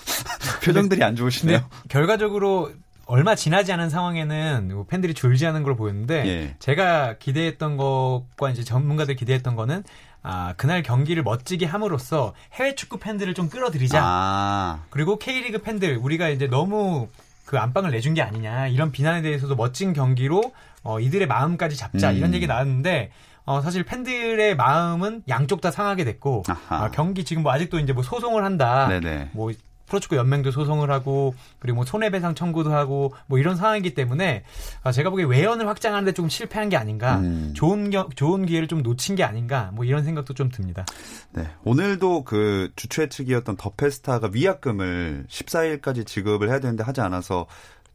표정들이 0.62 1.02
안 1.02 1.16
좋으시네요. 1.16 1.68
결과적으로 1.88 2.70
얼마 3.06 3.34
지나지 3.34 3.72
않은 3.72 3.88
상황에는 3.88 4.68
뭐 4.74 4.84
팬들이 4.84 5.14
줄지 5.14 5.46
않은 5.46 5.62
걸 5.62 5.76
보였는데 5.76 6.26
예. 6.26 6.56
제가 6.58 7.16
기대했던 7.18 7.78
것과 7.78 8.50
이제 8.50 8.62
전문가들 8.62 9.16
기대했던 9.16 9.56
거는 9.56 9.82
아 10.22 10.54
그날 10.56 10.82
경기를 10.82 11.22
멋지게 11.22 11.66
함으로써 11.66 12.34
해외 12.54 12.74
축구 12.74 12.98
팬들을 12.98 13.32
좀 13.34 13.48
끌어들이자 13.48 14.00
아, 14.02 14.80
그리고 14.90 15.18
K리그 15.18 15.62
팬들 15.62 15.96
우리가 15.96 16.28
이제 16.28 16.46
너무 16.46 17.08
그 17.44 17.58
안방을 17.58 17.90
내준 17.92 18.14
게 18.14 18.22
아니냐 18.22 18.66
이런 18.68 18.92
비난에 18.92 19.22
대해서도 19.22 19.56
멋진 19.56 19.92
경기로 19.92 20.52
어, 20.82 21.00
이들의 21.00 21.26
마음까지 21.26 21.76
잡자 21.76 22.10
음. 22.10 22.16
이런 22.16 22.34
얘기 22.34 22.46
나왔는데 22.46 23.10
어, 23.48 23.62
사실 23.62 23.82
팬들의 23.82 24.56
마음은 24.56 25.22
양쪽 25.26 25.62
다 25.62 25.70
상하게 25.70 26.04
됐고. 26.04 26.42
아, 26.68 26.90
경기 26.90 27.24
지금 27.24 27.42
뭐 27.42 27.50
아직도 27.50 27.78
이제 27.78 27.94
뭐 27.94 28.02
소송을 28.02 28.44
한다 28.44 28.88
네네. 28.88 29.30
뭐 29.32 29.50
프로축구 29.88 30.16
연맹도 30.16 30.50
소송을 30.50 30.90
하고 30.90 31.34
그리고 31.58 31.76
뭐 31.76 31.84
손해배상 31.84 32.34
청구도 32.34 32.72
하고 32.72 33.14
뭐 33.26 33.38
이런 33.38 33.56
상황이기 33.56 33.94
때문에 33.94 34.44
아, 34.82 34.92
제가 34.92 35.10
보기에 35.10 35.26
외연을 35.26 35.66
확장하는데 35.68 36.12
조금 36.12 36.28
실패한 36.28 36.68
게 36.68 36.76
아닌가 36.76 37.18
음. 37.18 37.52
좋은 37.54 37.90
겨, 37.90 38.08
좋은 38.14 38.46
기회를 38.46 38.68
좀 38.68 38.82
놓친 38.82 39.16
게 39.16 39.24
아닌가 39.24 39.70
뭐 39.74 39.84
이런 39.84 40.04
생각도 40.04 40.34
좀 40.34 40.50
듭니다. 40.50 40.84
네. 41.32 41.48
오늘도 41.64 42.24
그 42.24 42.70
주최 42.76 43.08
측이었던 43.08 43.56
더페스타가 43.56 44.30
위약금을 44.32 45.26
14일까지 45.28 46.06
지급을 46.06 46.48
해야 46.48 46.60
되는데 46.60 46.84
하지 46.84 47.00
않아서 47.00 47.46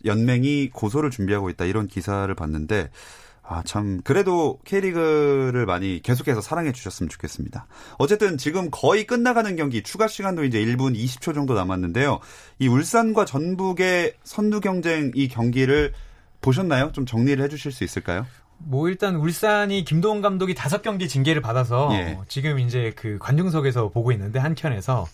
연맹이 0.05 0.69
고소를 0.69 1.11
준비하고 1.11 1.49
있다 1.49 1.65
이런 1.65 1.87
기사를 1.87 2.33
봤는데 2.35 2.89
아, 3.45 3.61
참, 3.65 4.01
그래도 4.03 4.57
K리그를 4.63 5.65
많이 5.65 6.01
계속해서 6.01 6.39
사랑해 6.39 6.71
주셨으면 6.71 7.09
좋겠습니다. 7.09 7.67
어쨌든 7.97 8.37
지금 8.37 8.69
거의 8.71 9.05
끝나가는 9.05 9.53
경기, 9.57 9.83
추가 9.83 10.07
시간도 10.07 10.45
이제 10.45 10.59
1분 10.63 10.95
20초 10.97 11.33
정도 11.35 11.53
남았는데요. 11.53 12.19
이 12.59 12.67
울산과 12.69 13.25
전북의 13.25 14.15
선두 14.23 14.61
경쟁 14.61 15.11
이 15.13 15.27
경기를 15.27 15.93
보셨나요? 16.39 16.91
좀 16.93 17.05
정리를 17.05 17.43
해 17.43 17.49
주실 17.49 17.73
수 17.73 17.83
있을까요? 17.83 18.25
뭐 18.59 18.87
일단 18.87 19.15
울산이 19.15 19.83
김도훈 19.83 20.21
감독이 20.21 20.55
다섯 20.55 20.81
경기 20.81 21.09
징계를 21.09 21.41
받아서 21.41 21.89
예. 21.93 22.17
지금 22.29 22.59
이제 22.59 22.93
그 22.95 23.17
관중석에서 23.19 23.89
보고 23.89 24.11
있는데 24.13 24.39
한 24.39 24.55
켠에서 24.55 25.05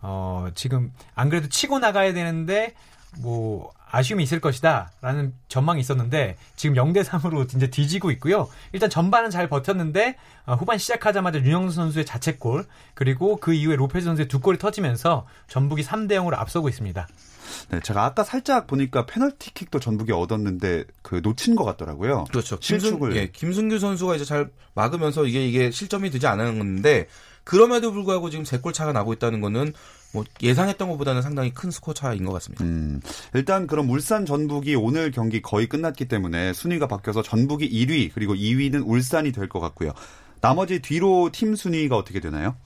어 0.00 0.48
지금 0.54 0.92
안 1.14 1.28
그래도 1.28 1.48
치고 1.48 1.78
나가야 1.78 2.14
되는데 2.14 2.74
뭐 3.18 3.72
아쉬움이 3.88 4.22
있을 4.24 4.40
것이다라는 4.40 5.32
전망이 5.48 5.80
있었는데 5.80 6.36
지금 6.56 6.76
0대 6.76 7.04
3으로 7.04 7.54
이제 7.54 7.70
뒤지고 7.70 8.10
있고요. 8.12 8.48
일단 8.72 8.90
전반은 8.90 9.30
잘 9.30 9.48
버텼는데 9.48 10.16
어, 10.44 10.54
후반 10.54 10.76
시작하자마자 10.78 11.38
윤영수 11.38 11.74
선수의 11.76 12.04
자책골 12.04 12.66
그리고 12.94 13.36
그 13.36 13.54
이후에 13.54 13.76
로페즈 13.76 14.04
선수의 14.04 14.28
두 14.28 14.40
골이 14.40 14.58
터지면서 14.58 15.26
전북이 15.48 15.82
3대 15.82 16.12
0으로 16.12 16.34
앞서고 16.34 16.68
있습니다. 16.68 17.06
네, 17.70 17.80
제가 17.80 18.04
아까 18.04 18.24
살짝 18.24 18.66
보니까 18.66 19.06
페널티킥도 19.06 19.78
전북이 19.78 20.12
얻었는데 20.12 20.84
그 21.02 21.20
놓친 21.22 21.54
것 21.54 21.64
같더라고요. 21.64 22.24
그렇죠. 22.24 22.58
실축을. 22.60 23.16
예, 23.16 23.28
김승규 23.28 23.78
선수가 23.78 24.16
이제 24.16 24.24
잘 24.24 24.50
막으면서 24.74 25.24
이게 25.26 25.46
이게 25.46 25.70
실점이 25.70 26.10
되지 26.10 26.26
않았는데 26.26 27.06
그럼에도 27.44 27.92
불구하고 27.92 28.28
지금 28.30 28.44
세 28.44 28.58
골 28.58 28.72
차가 28.72 28.92
나고 28.92 29.12
있다는 29.12 29.40
거는 29.40 29.72
뭐 30.16 30.24
예상했던 30.42 30.88
것보다는 30.88 31.20
상당히 31.20 31.52
큰 31.52 31.70
스코어 31.70 31.92
차인 31.92 32.24
것 32.24 32.32
같습니다. 32.32 32.64
음, 32.64 33.02
일단 33.34 33.66
그럼 33.66 33.90
울산 33.90 34.24
전북이 34.24 34.74
오늘 34.74 35.10
경기 35.10 35.42
거의 35.42 35.66
끝났기 35.68 36.06
때문에 36.06 36.54
순위가 36.54 36.86
바뀌어서 36.88 37.20
전북이 37.22 37.68
1위 37.68 38.10
그리고 38.14 38.34
2위는 38.34 38.82
울산이 38.86 39.30
될 39.32 39.46
것 39.48 39.60
같고요. 39.60 39.92
나머지 40.40 40.80
뒤로 40.80 41.30
팀 41.32 41.54
순위가 41.54 41.96
어떻게 41.96 42.18
되나요? 42.20 42.56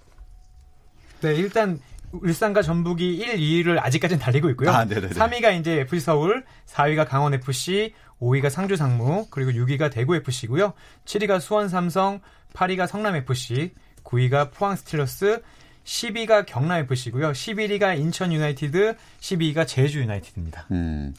네, 1.23 1.35
일단 1.35 1.81
울산과 2.13 2.63
전북이 2.63 3.17
1, 3.17 3.37
2위를 3.37 3.79
아직까지는 3.83 4.21
달리고 4.21 4.49
있고요. 4.51 4.71
아, 4.71 4.85
네네네. 4.85 5.09
3위가 5.11 5.59
이제 5.59 5.81
FC 5.81 6.01
서울, 6.01 6.45
4위가 6.67 7.07
강원 7.07 7.35
FC, 7.35 7.93
5위가 8.21 8.49
상주 8.49 8.77
상무, 8.77 9.27
그리고 9.31 9.51
6위가 9.51 9.91
대구 9.93 10.15
FC고요. 10.17 10.73
7위가 11.05 11.41
수원 11.41 11.69
삼성, 11.69 12.21
8위가 12.55 12.87
성남 12.87 13.17
FC, 13.17 13.73
9위가 14.05 14.53
포항 14.53 14.77
스틸러스, 14.77 15.43
10위가 15.85 16.47
경남 16.47 16.79
FC고요. 16.85 17.33
11위가 17.33 17.99
인천 17.99 18.33
유나이티드, 18.33 18.95
12위가 19.21 19.67
제주 19.67 20.01
유나이티드입니다. 20.01 20.67
음, 20.71 21.15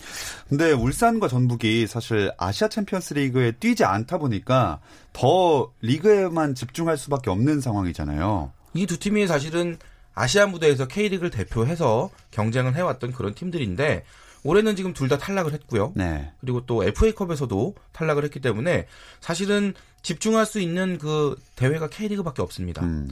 근데 0.48 0.72
울산과 0.72 1.28
전북이 1.28 1.88
사실 1.88 2.32
아시아 2.38 2.68
챔피언스 2.70 3.16
리그에 3.16 3.52
뛰지 3.54 3.84
않다 3.84 4.18
보니까 4.18 4.80
더 5.14 5.72
리그에만 5.82 6.56
집중할 6.56 6.98
수밖에 6.98 7.30
없는 7.30 7.60
상황이잖아요. 7.62 8.52
이 8.74 8.86
두 8.86 8.98
팀이 8.98 9.28
사실은 9.28 9.78
아시아 10.14 10.46
무대에서 10.46 10.88
K리그를 10.88 11.30
대표해서 11.32 12.10
경쟁을 12.32 12.76
해왔던 12.76 13.12
그런 13.14 13.34
팀들인데 13.34 14.04
올해는 14.44 14.76
지금 14.76 14.94
둘 14.94 15.08
다 15.10 15.18
탈락을 15.18 15.54
했고요. 15.54 15.92
네. 15.96 16.32
그리고 16.40 16.66
또 16.66 16.84
FA컵에서도 16.84 17.76
탈락을 17.92 18.24
했기 18.24 18.40
때문에 18.40 18.88
사실은 19.20 19.74
집중할 20.02 20.46
수 20.46 20.60
있는 20.60 20.98
그 20.98 21.38
대회가 21.56 21.88
K리그밖에 21.90 22.42
없습니다. 22.42 22.82
음, 22.84 23.10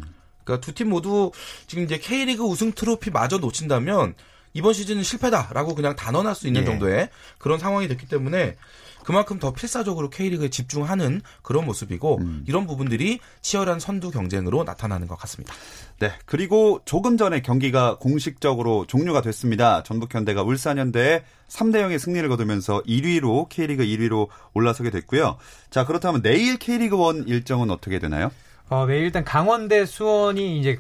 그러니까 0.50 0.66
두 0.66 0.74
팀 0.74 0.90
모두 0.90 1.32
지금 1.68 1.84
이제 1.84 1.98
K리그 1.98 2.44
우승 2.44 2.72
트로피 2.72 3.12
마저 3.12 3.38
놓친다면 3.38 4.16
이번 4.54 4.74
시즌은 4.74 5.04
실패다라고 5.04 5.76
그냥 5.76 5.96
단언할 5.96 6.34
수 6.34 6.48
있는 6.48 6.62
예. 6.62 6.66
정도의 6.66 7.10
그런 7.38 7.60
상황이 7.60 7.88
됐기 7.88 8.08
때문에 8.08 8.56
그만큼 9.04 9.40
더 9.40 9.54
필사적으로 9.54 10.10
K리그에 10.10 10.50
집중하는 10.50 11.22
그런 11.42 11.66
모습이고 11.66 12.18
음. 12.18 12.44
이런 12.48 12.68
부분들이 12.68 13.20
치열한 13.42 13.80
선두 13.80 14.12
경쟁으로 14.12 14.64
나타나는 14.64 15.08
것 15.08 15.18
같습니다. 15.20 15.54
네. 16.00 16.12
그리고 16.26 16.82
조금 16.86 17.18
전에 17.18 17.42
경기가 17.42 17.98
공식적으로 17.98 18.86
종료가 18.88 19.22
됐습니다. 19.22 19.84
전북현대가 19.84 20.44
울산현대에 20.44 21.24
3대 21.48 21.82
0의 21.84 21.98
승리를 21.98 22.28
거두면서 22.30 22.84
1위로 22.84 23.50
K리그 23.50 23.84
1위로 23.84 24.28
올라서게 24.54 24.90
됐고요. 24.92 25.38
자, 25.70 25.86
그렇다면 25.86 26.22
내일 26.22 26.58
K리그 26.58 26.96
1 27.16 27.28
일정은 27.28 27.72
어떻게 27.72 28.00
되나요? 28.00 28.32
어, 28.70 28.86
네, 28.86 29.00
일단 29.00 29.24
강원대 29.24 29.86
수원이 29.86 30.60
이제 30.60 30.80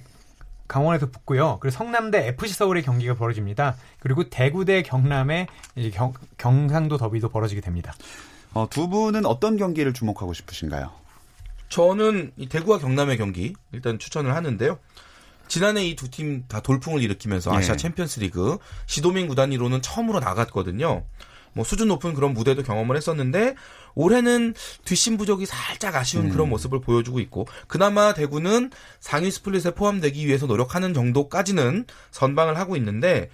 강원에서 0.67 1.07
붙고요. 1.07 1.57
그리고 1.59 1.75
성남대 1.75 2.27
FC 2.27 2.53
서울의 2.53 2.83
경기가 2.83 3.15
벌어집니다. 3.15 3.75
그리고 3.99 4.29
대구대 4.29 4.83
경남의 4.83 5.47
이제 5.75 5.89
경, 5.89 6.13
경상도 6.37 6.97
더비도 6.97 7.29
벌어지게 7.29 7.61
됩니다. 7.61 7.93
어, 8.53 8.67
두 8.69 8.87
분은 8.89 9.25
어떤 9.25 9.57
경기를 9.57 9.93
주목하고 9.93 10.33
싶으신가요? 10.33 10.91
저는 11.69 12.31
이 12.37 12.47
대구와 12.47 12.77
경남의 12.79 13.17
경기 13.17 13.53
일단 13.71 13.97
추천을 13.99 14.35
하는데요. 14.35 14.77
지난해 15.47 15.83
이 15.85 15.95
두 15.95 16.07
팀 16.09 16.45
다 16.47 16.59
돌풍을 16.61 17.01
일으키면서 17.01 17.51
예. 17.53 17.57
아시아 17.57 17.75
챔피언스 17.75 18.19
리그 18.19 18.59
시도민 18.85 19.27
구단위로는 19.27 19.81
처음으로 19.81 20.19
나갔거든요. 20.19 21.03
뭐 21.53 21.63
수준 21.65 21.87
높은 21.87 22.13
그런 22.13 22.33
무대도 22.33 22.63
경험을 22.63 22.95
했었는데 22.97 23.55
올해는 23.95 24.53
뒷심 24.85 25.17
부족이 25.17 25.45
살짝 25.45 25.95
아쉬운 25.95 26.25
음. 26.25 26.29
그런 26.31 26.49
모습을 26.49 26.81
보여주고 26.81 27.19
있고 27.19 27.47
그나마 27.67 28.13
대구는 28.13 28.71
상위 28.99 29.31
스플릿에 29.31 29.71
포함되기 29.71 30.25
위해서 30.25 30.45
노력하는 30.45 30.93
정도까지는 30.93 31.85
선방을 32.11 32.57
하고 32.57 32.75
있는데 32.77 33.29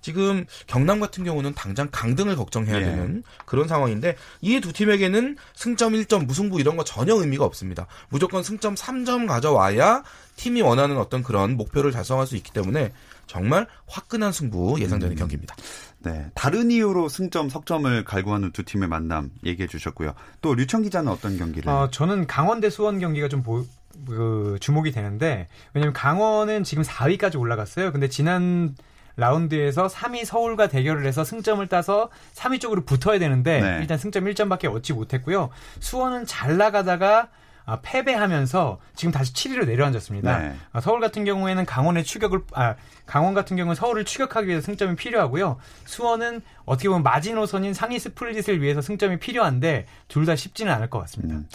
지금 0.00 0.46
경남 0.66 1.00
같은 1.00 1.24
경우는 1.24 1.54
당장 1.54 1.88
강등을 1.90 2.36
걱정해야 2.36 2.76
예. 2.76 2.84
되는 2.84 3.22
그런 3.44 3.66
상황인데 3.66 4.16
이 4.40 4.60
두 4.60 4.72
팀에게는 4.72 5.36
승점 5.54 5.94
1점 5.94 6.26
무승부 6.26 6.60
이런 6.60 6.76
거 6.76 6.84
전혀 6.84 7.14
의미가 7.14 7.44
없습니다. 7.44 7.86
무조건 8.08 8.42
승점 8.42 8.74
3점 8.74 9.26
가져와야 9.26 10.04
팀이 10.36 10.62
원하는 10.62 10.98
어떤 10.98 11.22
그런 11.22 11.56
목표를 11.56 11.90
달성할 11.90 12.26
수 12.26 12.36
있기 12.36 12.52
때문에 12.52 12.92
정말 13.26 13.66
화끈한 13.86 14.32
승부 14.32 14.80
예상되는 14.80 15.16
음. 15.16 15.18
경기입니다. 15.18 15.56
네. 16.00 16.26
다른 16.34 16.70
이유로 16.70 17.08
승점, 17.08 17.48
석점을 17.48 18.04
갈구하는 18.04 18.52
두 18.52 18.64
팀의 18.64 18.88
만남 18.88 19.30
얘기해 19.44 19.66
주셨고요. 19.66 20.14
또 20.40 20.54
류청 20.54 20.82
기자는 20.82 21.10
어떤 21.10 21.36
경기를? 21.36 21.70
어, 21.70 21.90
저는 21.90 22.26
강원 22.26 22.60
대 22.60 22.70
수원 22.70 22.98
경기가 22.98 23.28
좀 23.28 23.42
보, 23.42 23.64
그, 24.06 24.56
주목이 24.60 24.92
되는데, 24.92 25.48
왜냐면 25.74 25.92
강원은 25.92 26.64
지금 26.64 26.82
4위까지 26.82 27.38
올라갔어요. 27.38 27.92
근데 27.92 28.08
지난 28.08 28.76
라운드에서 29.16 29.88
3위 29.88 30.24
서울과 30.24 30.68
대결을 30.68 31.04
해서 31.04 31.24
승점을 31.24 31.66
따서 31.66 32.08
3위 32.34 32.60
쪽으로 32.60 32.84
붙어야 32.84 33.18
되는데, 33.18 33.60
네. 33.60 33.78
일단 33.80 33.98
승점 33.98 34.24
1점밖에 34.24 34.72
얻지 34.72 34.92
못했고요. 34.92 35.50
수원은 35.80 36.26
잘 36.26 36.56
나가다가 36.56 37.28
아, 37.68 37.80
패배하면서 37.82 38.78
지금 38.96 39.12
다시 39.12 39.34
7위로 39.34 39.66
내려앉았습니다. 39.66 40.38
네. 40.38 40.54
아, 40.72 40.80
서울 40.80 41.00
같은 41.00 41.26
경우에는 41.26 41.66
강원의 41.66 42.02
추격을 42.02 42.40
아 42.54 42.76
강원 43.04 43.34
같은 43.34 43.58
경우는 43.58 43.74
서울을 43.74 44.06
추격하기 44.06 44.48
위해서 44.48 44.64
승점이 44.64 44.96
필요하고요. 44.96 45.58
수원은 45.84 46.40
어떻게 46.64 46.88
보면 46.88 47.02
마지노선인 47.02 47.74
상위 47.74 47.98
스플릿을 47.98 48.62
위해서 48.62 48.80
승점이 48.80 49.18
필요한데 49.18 49.84
둘 50.08 50.24
다 50.24 50.34
쉽지는 50.34 50.72
않을 50.72 50.88
것 50.88 50.98
같습니다. 51.00 51.34
음. 51.36 51.46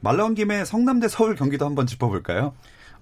말 0.00 0.16
나온 0.16 0.34
김에 0.34 0.64
성남대 0.64 1.06
서울 1.06 1.36
경기도 1.36 1.66
한번 1.66 1.86
짚어볼까요? 1.86 2.52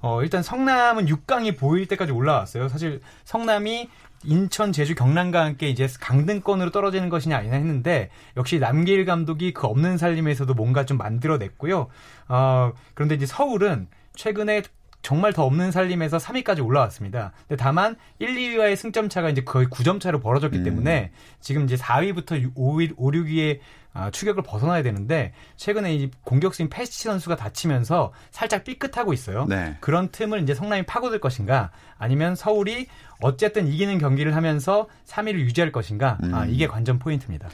어, 0.03 0.23
일단 0.23 0.43
성남은 0.43 1.07
6강이 1.07 1.57
보일 1.57 1.87
때까지 1.87 2.13
올라왔어요. 2.13 2.69
사실 2.69 3.01
성남이 3.25 3.89
인천, 4.25 4.73
제주, 4.73 4.95
경남과 4.95 5.45
함께 5.45 5.69
이제 5.69 5.89
강등권으로 6.01 6.71
떨어지는 6.71 7.09
것이냐 7.09 7.37
아니냐 7.37 7.55
했는데 7.55 8.11
역시 8.37 8.59
남길 8.59 9.05
감독이 9.05 9.53
그 9.53 9.67
없는 9.67 9.97
살림에서도 9.97 10.53
뭔가 10.55 10.85
좀 10.85 10.99
만들어냈고요. 10.99 11.89
어, 12.29 12.73
그런데 12.95 13.15
이제 13.15 13.27
서울은 13.27 13.89
최근에 14.15 14.63
정말 15.03 15.33
더 15.33 15.45
없는 15.45 15.73
살림에서 15.73 16.19
3위까지 16.19 16.65
올라왔습니다. 16.65 17.33
근데 17.49 17.61
다만 17.61 17.97
1, 18.21 18.35
2위와의 18.35 18.77
승점 18.77 19.09
차가 19.09 19.29
이제 19.31 19.43
거의 19.43 19.67
9점 19.67 20.01
차로 20.01 20.21
벌어졌기 20.21 20.59
음. 20.59 20.65
때문에 20.65 21.11
지금 21.41 21.65
이제 21.65 21.75
4위부터 21.75 22.55
5위, 22.55 22.95
5, 22.97 23.11
6위의 23.11 23.59
아, 23.95 24.11
추격을 24.11 24.43
벗어나야 24.43 24.83
되는데 24.83 25.33
최근에 25.57 25.95
이 25.95 26.11
공격수인 26.25 26.71
패스치 26.71 27.05
선수가 27.05 27.37
다치면서 27.37 28.13
살짝 28.31 28.65
삐끗하고 28.65 29.13
있어요. 29.13 29.47
네. 29.49 29.77
그런 29.81 30.09
틈을 30.11 30.43
이제 30.43 30.55
성남이 30.55 30.85
파고들 30.87 31.21
것인가 31.21 31.71
아니면 31.99 32.35
서울이 32.35 32.87
어쨌든 33.21 33.69
이기는 33.69 33.99
경기를 33.99 34.35
하면서 34.35 34.89
3위를 35.07 35.41
유지할 35.41 35.73
것인가 35.73 36.19
아, 36.33 36.45
음. 36.45 36.51
이게 36.51 36.67
관전 36.67 36.99
포인트입니다. 36.99 37.49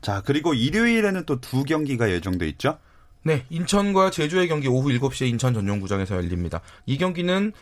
자, 0.00 0.22
그리고 0.24 0.54
일요일에는 0.54 1.24
또 1.26 1.40
두 1.40 1.64
경기가 1.64 2.10
예정돼 2.10 2.48
있죠? 2.50 2.78
네, 3.22 3.44
인천과 3.48 4.10
제주의 4.10 4.48
경기 4.48 4.68
오후 4.68 4.90
7시에 4.90 5.26
인천 5.28 5.54
전용구장에서 5.54 6.16
열립니다. 6.16 6.60
이 6.84 6.98
경기는 6.98 7.52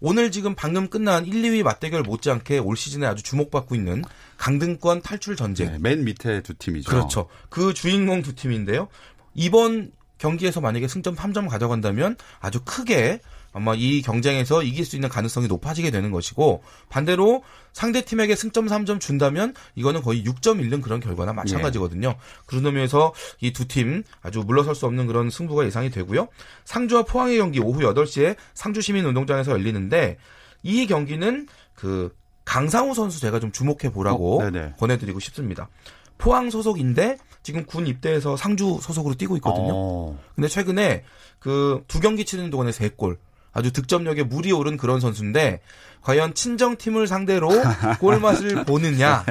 오늘 0.00 0.30
지금 0.30 0.54
방금 0.54 0.88
끝난 0.88 1.26
1, 1.26 1.32
2위 1.42 1.62
맞대결 1.62 2.02
못지않게 2.02 2.58
올 2.58 2.76
시즌에 2.76 3.06
아주 3.06 3.22
주목받고 3.22 3.74
있는 3.74 4.04
강등권 4.36 5.02
탈출 5.02 5.34
전쟁. 5.34 5.72
네, 5.72 5.78
맨 5.80 6.04
밑에 6.04 6.42
두 6.42 6.54
팀이죠. 6.54 6.90
그렇죠. 6.90 7.28
그 7.48 7.74
주인공 7.74 8.22
두 8.22 8.34
팀인데요. 8.34 8.88
이번 9.34 9.92
경기에서 10.18 10.60
만약에 10.60 10.86
승점 10.88 11.16
3점 11.16 11.48
가져간다면 11.48 12.16
아주 12.40 12.60
크게 12.64 13.20
아마 13.58 13.74
이 13.74 14.02
경쟁에서 14.02 14.62
이길 14.62 14.84
수 14.84 14.94
있는 14.94 15.08
가능성이 15.08 15.48
높아지게 15.48 15.90
되는 15.90 16.12
것이고 16.12 16.62
반대로 16.88 17.42
상대 17.72 18.02
팀에게 18.04 18.36
승점 18.36 18.66
3점 18.66 19.00
준다면 19.00 19.52
이거는 19.74 20.00
거의 20.02 20.22
6점 20.22 20.60
잃는 20.60 20.80
그런 20.80 21.00
결과나 21.00 21.32
마찬가지거든요. 21.32 22.14
그런 22.46 22.64
의미에서 22.66 23.12
이 23.40 23.52
두 23.52 23.66
팀 23.66 24.04
아주 24.22 24.44
물러설 24.46 24.76
수 24.76 24.86
없는 24.86 25.08
그런 25.08 25.28
승부가 25.28 25.66
예상이 25.66 25.90
되고요. 25.90 26.28
상주와 26.64 27.02
포항의 27.02 27.38
경기 27.38 27.58
오후 27.58 27.80
8시에 27.80 28.36
상주 28.54 28.80
시민운동장에서 28.80 29.50
열리는데 29.50 30.18
이 30.62 30.86
경기는 30.86 31.48
그 31.74 32.14
강상우 32.44 32.94
선수 32.94 33.20
제가 33.20 33.40
좀 33.40 33.50
주목해 33.50 33.90
보라고 33.92 34.40
어. 34.40 34.74
권해드리고 34.78 35.18
싶습니다. 35.18 35.68
포항 36.16 36.50
소속인데 36.50 37.18
지금 37.42 37.64
군 37.66 37.86
입대해서 37.88 38.36
상주 38.36 38.78
소속으로 38.80 39.14
뛰고 39.16 39.36
있거든요. 39.36 39.72
어, 39.74 40.18
근데 40.36 40.46
최근에 40.48 41.02
그 41.40 41.82
두 41.88 42.00
경기 42.00 42.24
치는 42.24 42.50
동안에 42.50 42.70
세 42.72 42.88
골. 42.88 43.18
아주 43.52 43.72
득점력에 43.72 44.22
물이 44.24 44.52
오른 44.52 44.76
그런 44.76 45.00
선수인데 45.00 45.60
과연 46.02 46.34
친정 46.34 46.76
팀을 46.76 47.06
상대로 47.06 47.48
골 48.00 48.20
맛을 48.20 48.64
보느냐? 48.64 49.24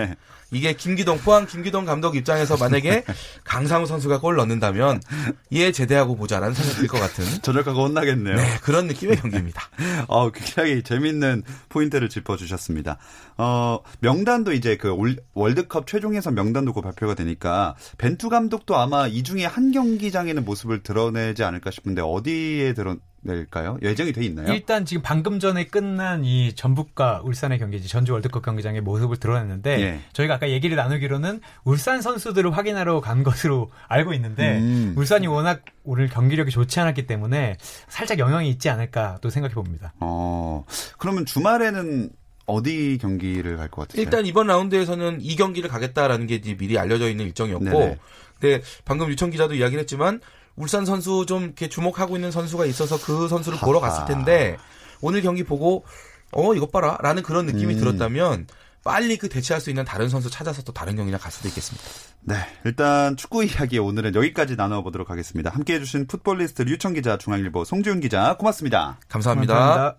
이게 0.51 0.71
김기동 0.71 1.17
포항 1.19 1.45
김기동 1.45 1.83
감독 1.83 2.15
입장에서 2.15 2.55
만약에 2.55 3.03
강상우 3.43 3.85
선수가 3.85 4.21
골 4.21 4.37
넣는다면 4.37 5.01
이에 5.49 5.73
제대하고 5.73 6.15
보자라는 6.15 6.53
생각이 6.53 6.77
들 6.79 6.87
것 6.87 6.99
같은 7.01 7.25
저녁하고 7.43 7.83
혼나겠네요. 7.83 8.35
네, 8.37 8.57
그런 8.61 8.87
느낌의 8.87 9.17
경기입니다. 9.17 9.61
어, 10.07 10.29
굉장히 10.31 10.83
재밌는 10.83 11.43
포인트를 11.67 12.07
짚어주셨습니다. 12.07 12.97
어, 13.37 13.79
명단도 13.99 14.53
이제 14.53 14.77
그 14.77 14.89
올- 14.91 15.17
월드컵 15.33 15.85
최종 15.85 16.15
예선 16.15 16.33
명단도 16.35 16.71
곧 16.71 16.81
발표가 16.81 17.13
되니까 17.13 17.75
벤투 17.97 18.29
감독도 18.29 18.77
아마 18.77 19.05
이 19.07 19.23
중에 19.23 19.43
한 19.45 19.71
경기장에는 19.73 20.45
모습을 20.45 20.81
드러내지 20.81 21.43
않을까 21.43 21.71
싶은데 21.71 22.01
어디에 22.01 22.73
드러 22.73 22.95
낼까요? 23.27 23.77
예정이 23.81 24.13
돼 24.13 24.23
있나요? 24.25 24.51
일단 24.53 24.85
지금 24.85 25.03
방금 25.03 25.39
전에 25.39 25.65
끝난 25.65 26.23
이 26.25 26.53
전북과 26.55 27.21
울산의 27.23 27.59
경기, 27.59 27.77
이제 27.77 27.87
전주 27.87 28.13
월드컵 28.13 28.43
경기장의 28.43 28.81
모습을 28.81 29.17
드러냈는데 29.17 29.81
예. 29.81 29.99
저희가 30.13 30.35
아까 30.35 30.49
얘기를 30.49 30.75
나누기로는 30.75 31.41
울산 31.63 32.01
선수들을 32.01 32.55
확인하러 32.55 33.01
간 33.01 33.23
것으로 33.23 33.69
알고 33.87 34.13
있는데 34.13 34.57
음. 34.59 34.93
울산이 34.97 35.27
워낙 35.27 35.61
오늘 35.83 36.09
경기력이 36.09 36.51
좋지 36.51 36.79
않았기 36.79 37.05
때문에 37.07 37.57
살짝 37.87 38.19
영향이 38.19 38.49
있지 38.49 38.69
않을까 38.69 39.17
또 39.21 39.29
생각해 39.29 39.53
봅니다. 39.53 39.93
어, 39.99 40.65
그러면 40.97 41.25
주말에는 41.25 42.09
어디 42.45 42.97
경기를 43.01 43.57
갈 43.57 43.67
것 43.69 43.81
같으세요? 43.81 44.03
일단 44.03 44.25
이번 44.25 44.47
라운드에서는 44.47 45.19
이 45.21 45.35
경기를 45.35 45.69
가겠다라는 45.69 46.27
게 46.27 46.39
미리 46.41 46.79
알려져 46.79 47.09
있는 47.09 47.25
일정이었고, 47.25 47.65
네네. 47.65 47.97
근데 48.39 48.61
방금 48.85 49.09
유청 49.09 49.31
기자도 49.31 49.55
이야기를 49.55 49.81
했지만 49.81 50.21
울산 50.57 50.85
선수 50.85 51.25
좀 51.25 51.43
이렇게 51.43 51.69
주목하고 51.69 52.17
있는 52.17 52.31
선수가 52.31 52.65
있어서 52.65 52.99
그 52.99 53.27
선수를 53.27 53.59
보러. 53.59 53.79
갔을 53.79 54.05
텐데 54.05 54.57
오늘 55.01 55.21
경기 55.21 55.43
보고 55.43 55.85
어 56.31 56.53
이것 56.55 56.71
봐라라는 56.71 57.23
그런 57.23 57.45
느낌이 57.45 57.75
음. 57.75 57.79
들었다면 57.79 58.47
빨리 58.83 59.17
그 59.17 59.29
대체할 59.29 59.61
수 59.61 59.69
있는 59.69 59.85
다른 59.85 60.09
선수 60.09 60.29
찾아서 60.29 60.63
또 60.63 60.73
다른 60.73 60.95
경기장 60.95 61.19
갈 61.19 61.31
수도 61.31 61.47
있겠습니다. 61.47 61.85
네, 62.21 62.35
일단 62.65 63.15
축구 63.15 63.43
이야기 63.43 63.77
오늘은 63.79 64.15
여기까지 64.15 64.55
나눠보도록 64.55 65.09
하겠습니다. 65.09 65.49
함께해 65.51 65.79
주신 65.79 66.07
풋볼리스트 66.07 66.63
류청 66.63 66.93
기자, 66.93 67.17
중앙일보 67.17 67.63
송지훈 67.63 67.99
기자, 67.99 68.35
고맙습니다. 68.37 68.99
감사합니다. 69.07 69.97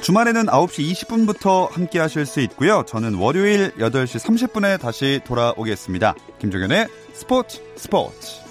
주말에는 0.00 0.46
9시 0.46 0.92
20분부터 0.92 1.70
함께 1.70 1.98
하실 1.98 2.24
수 2.24 2.40
있고요. 2.40 2.82
저는 2.86 3.14
월요일 3.14 3.72
8시 3.72 4.18
30분에 4.18 4.80
다시 4.80 5.20
돌아오겠습니다. 5.24 6.14
김종현의 6.38 6.88
스포츠 7.18 7.58
스포츠. 7.74 8.47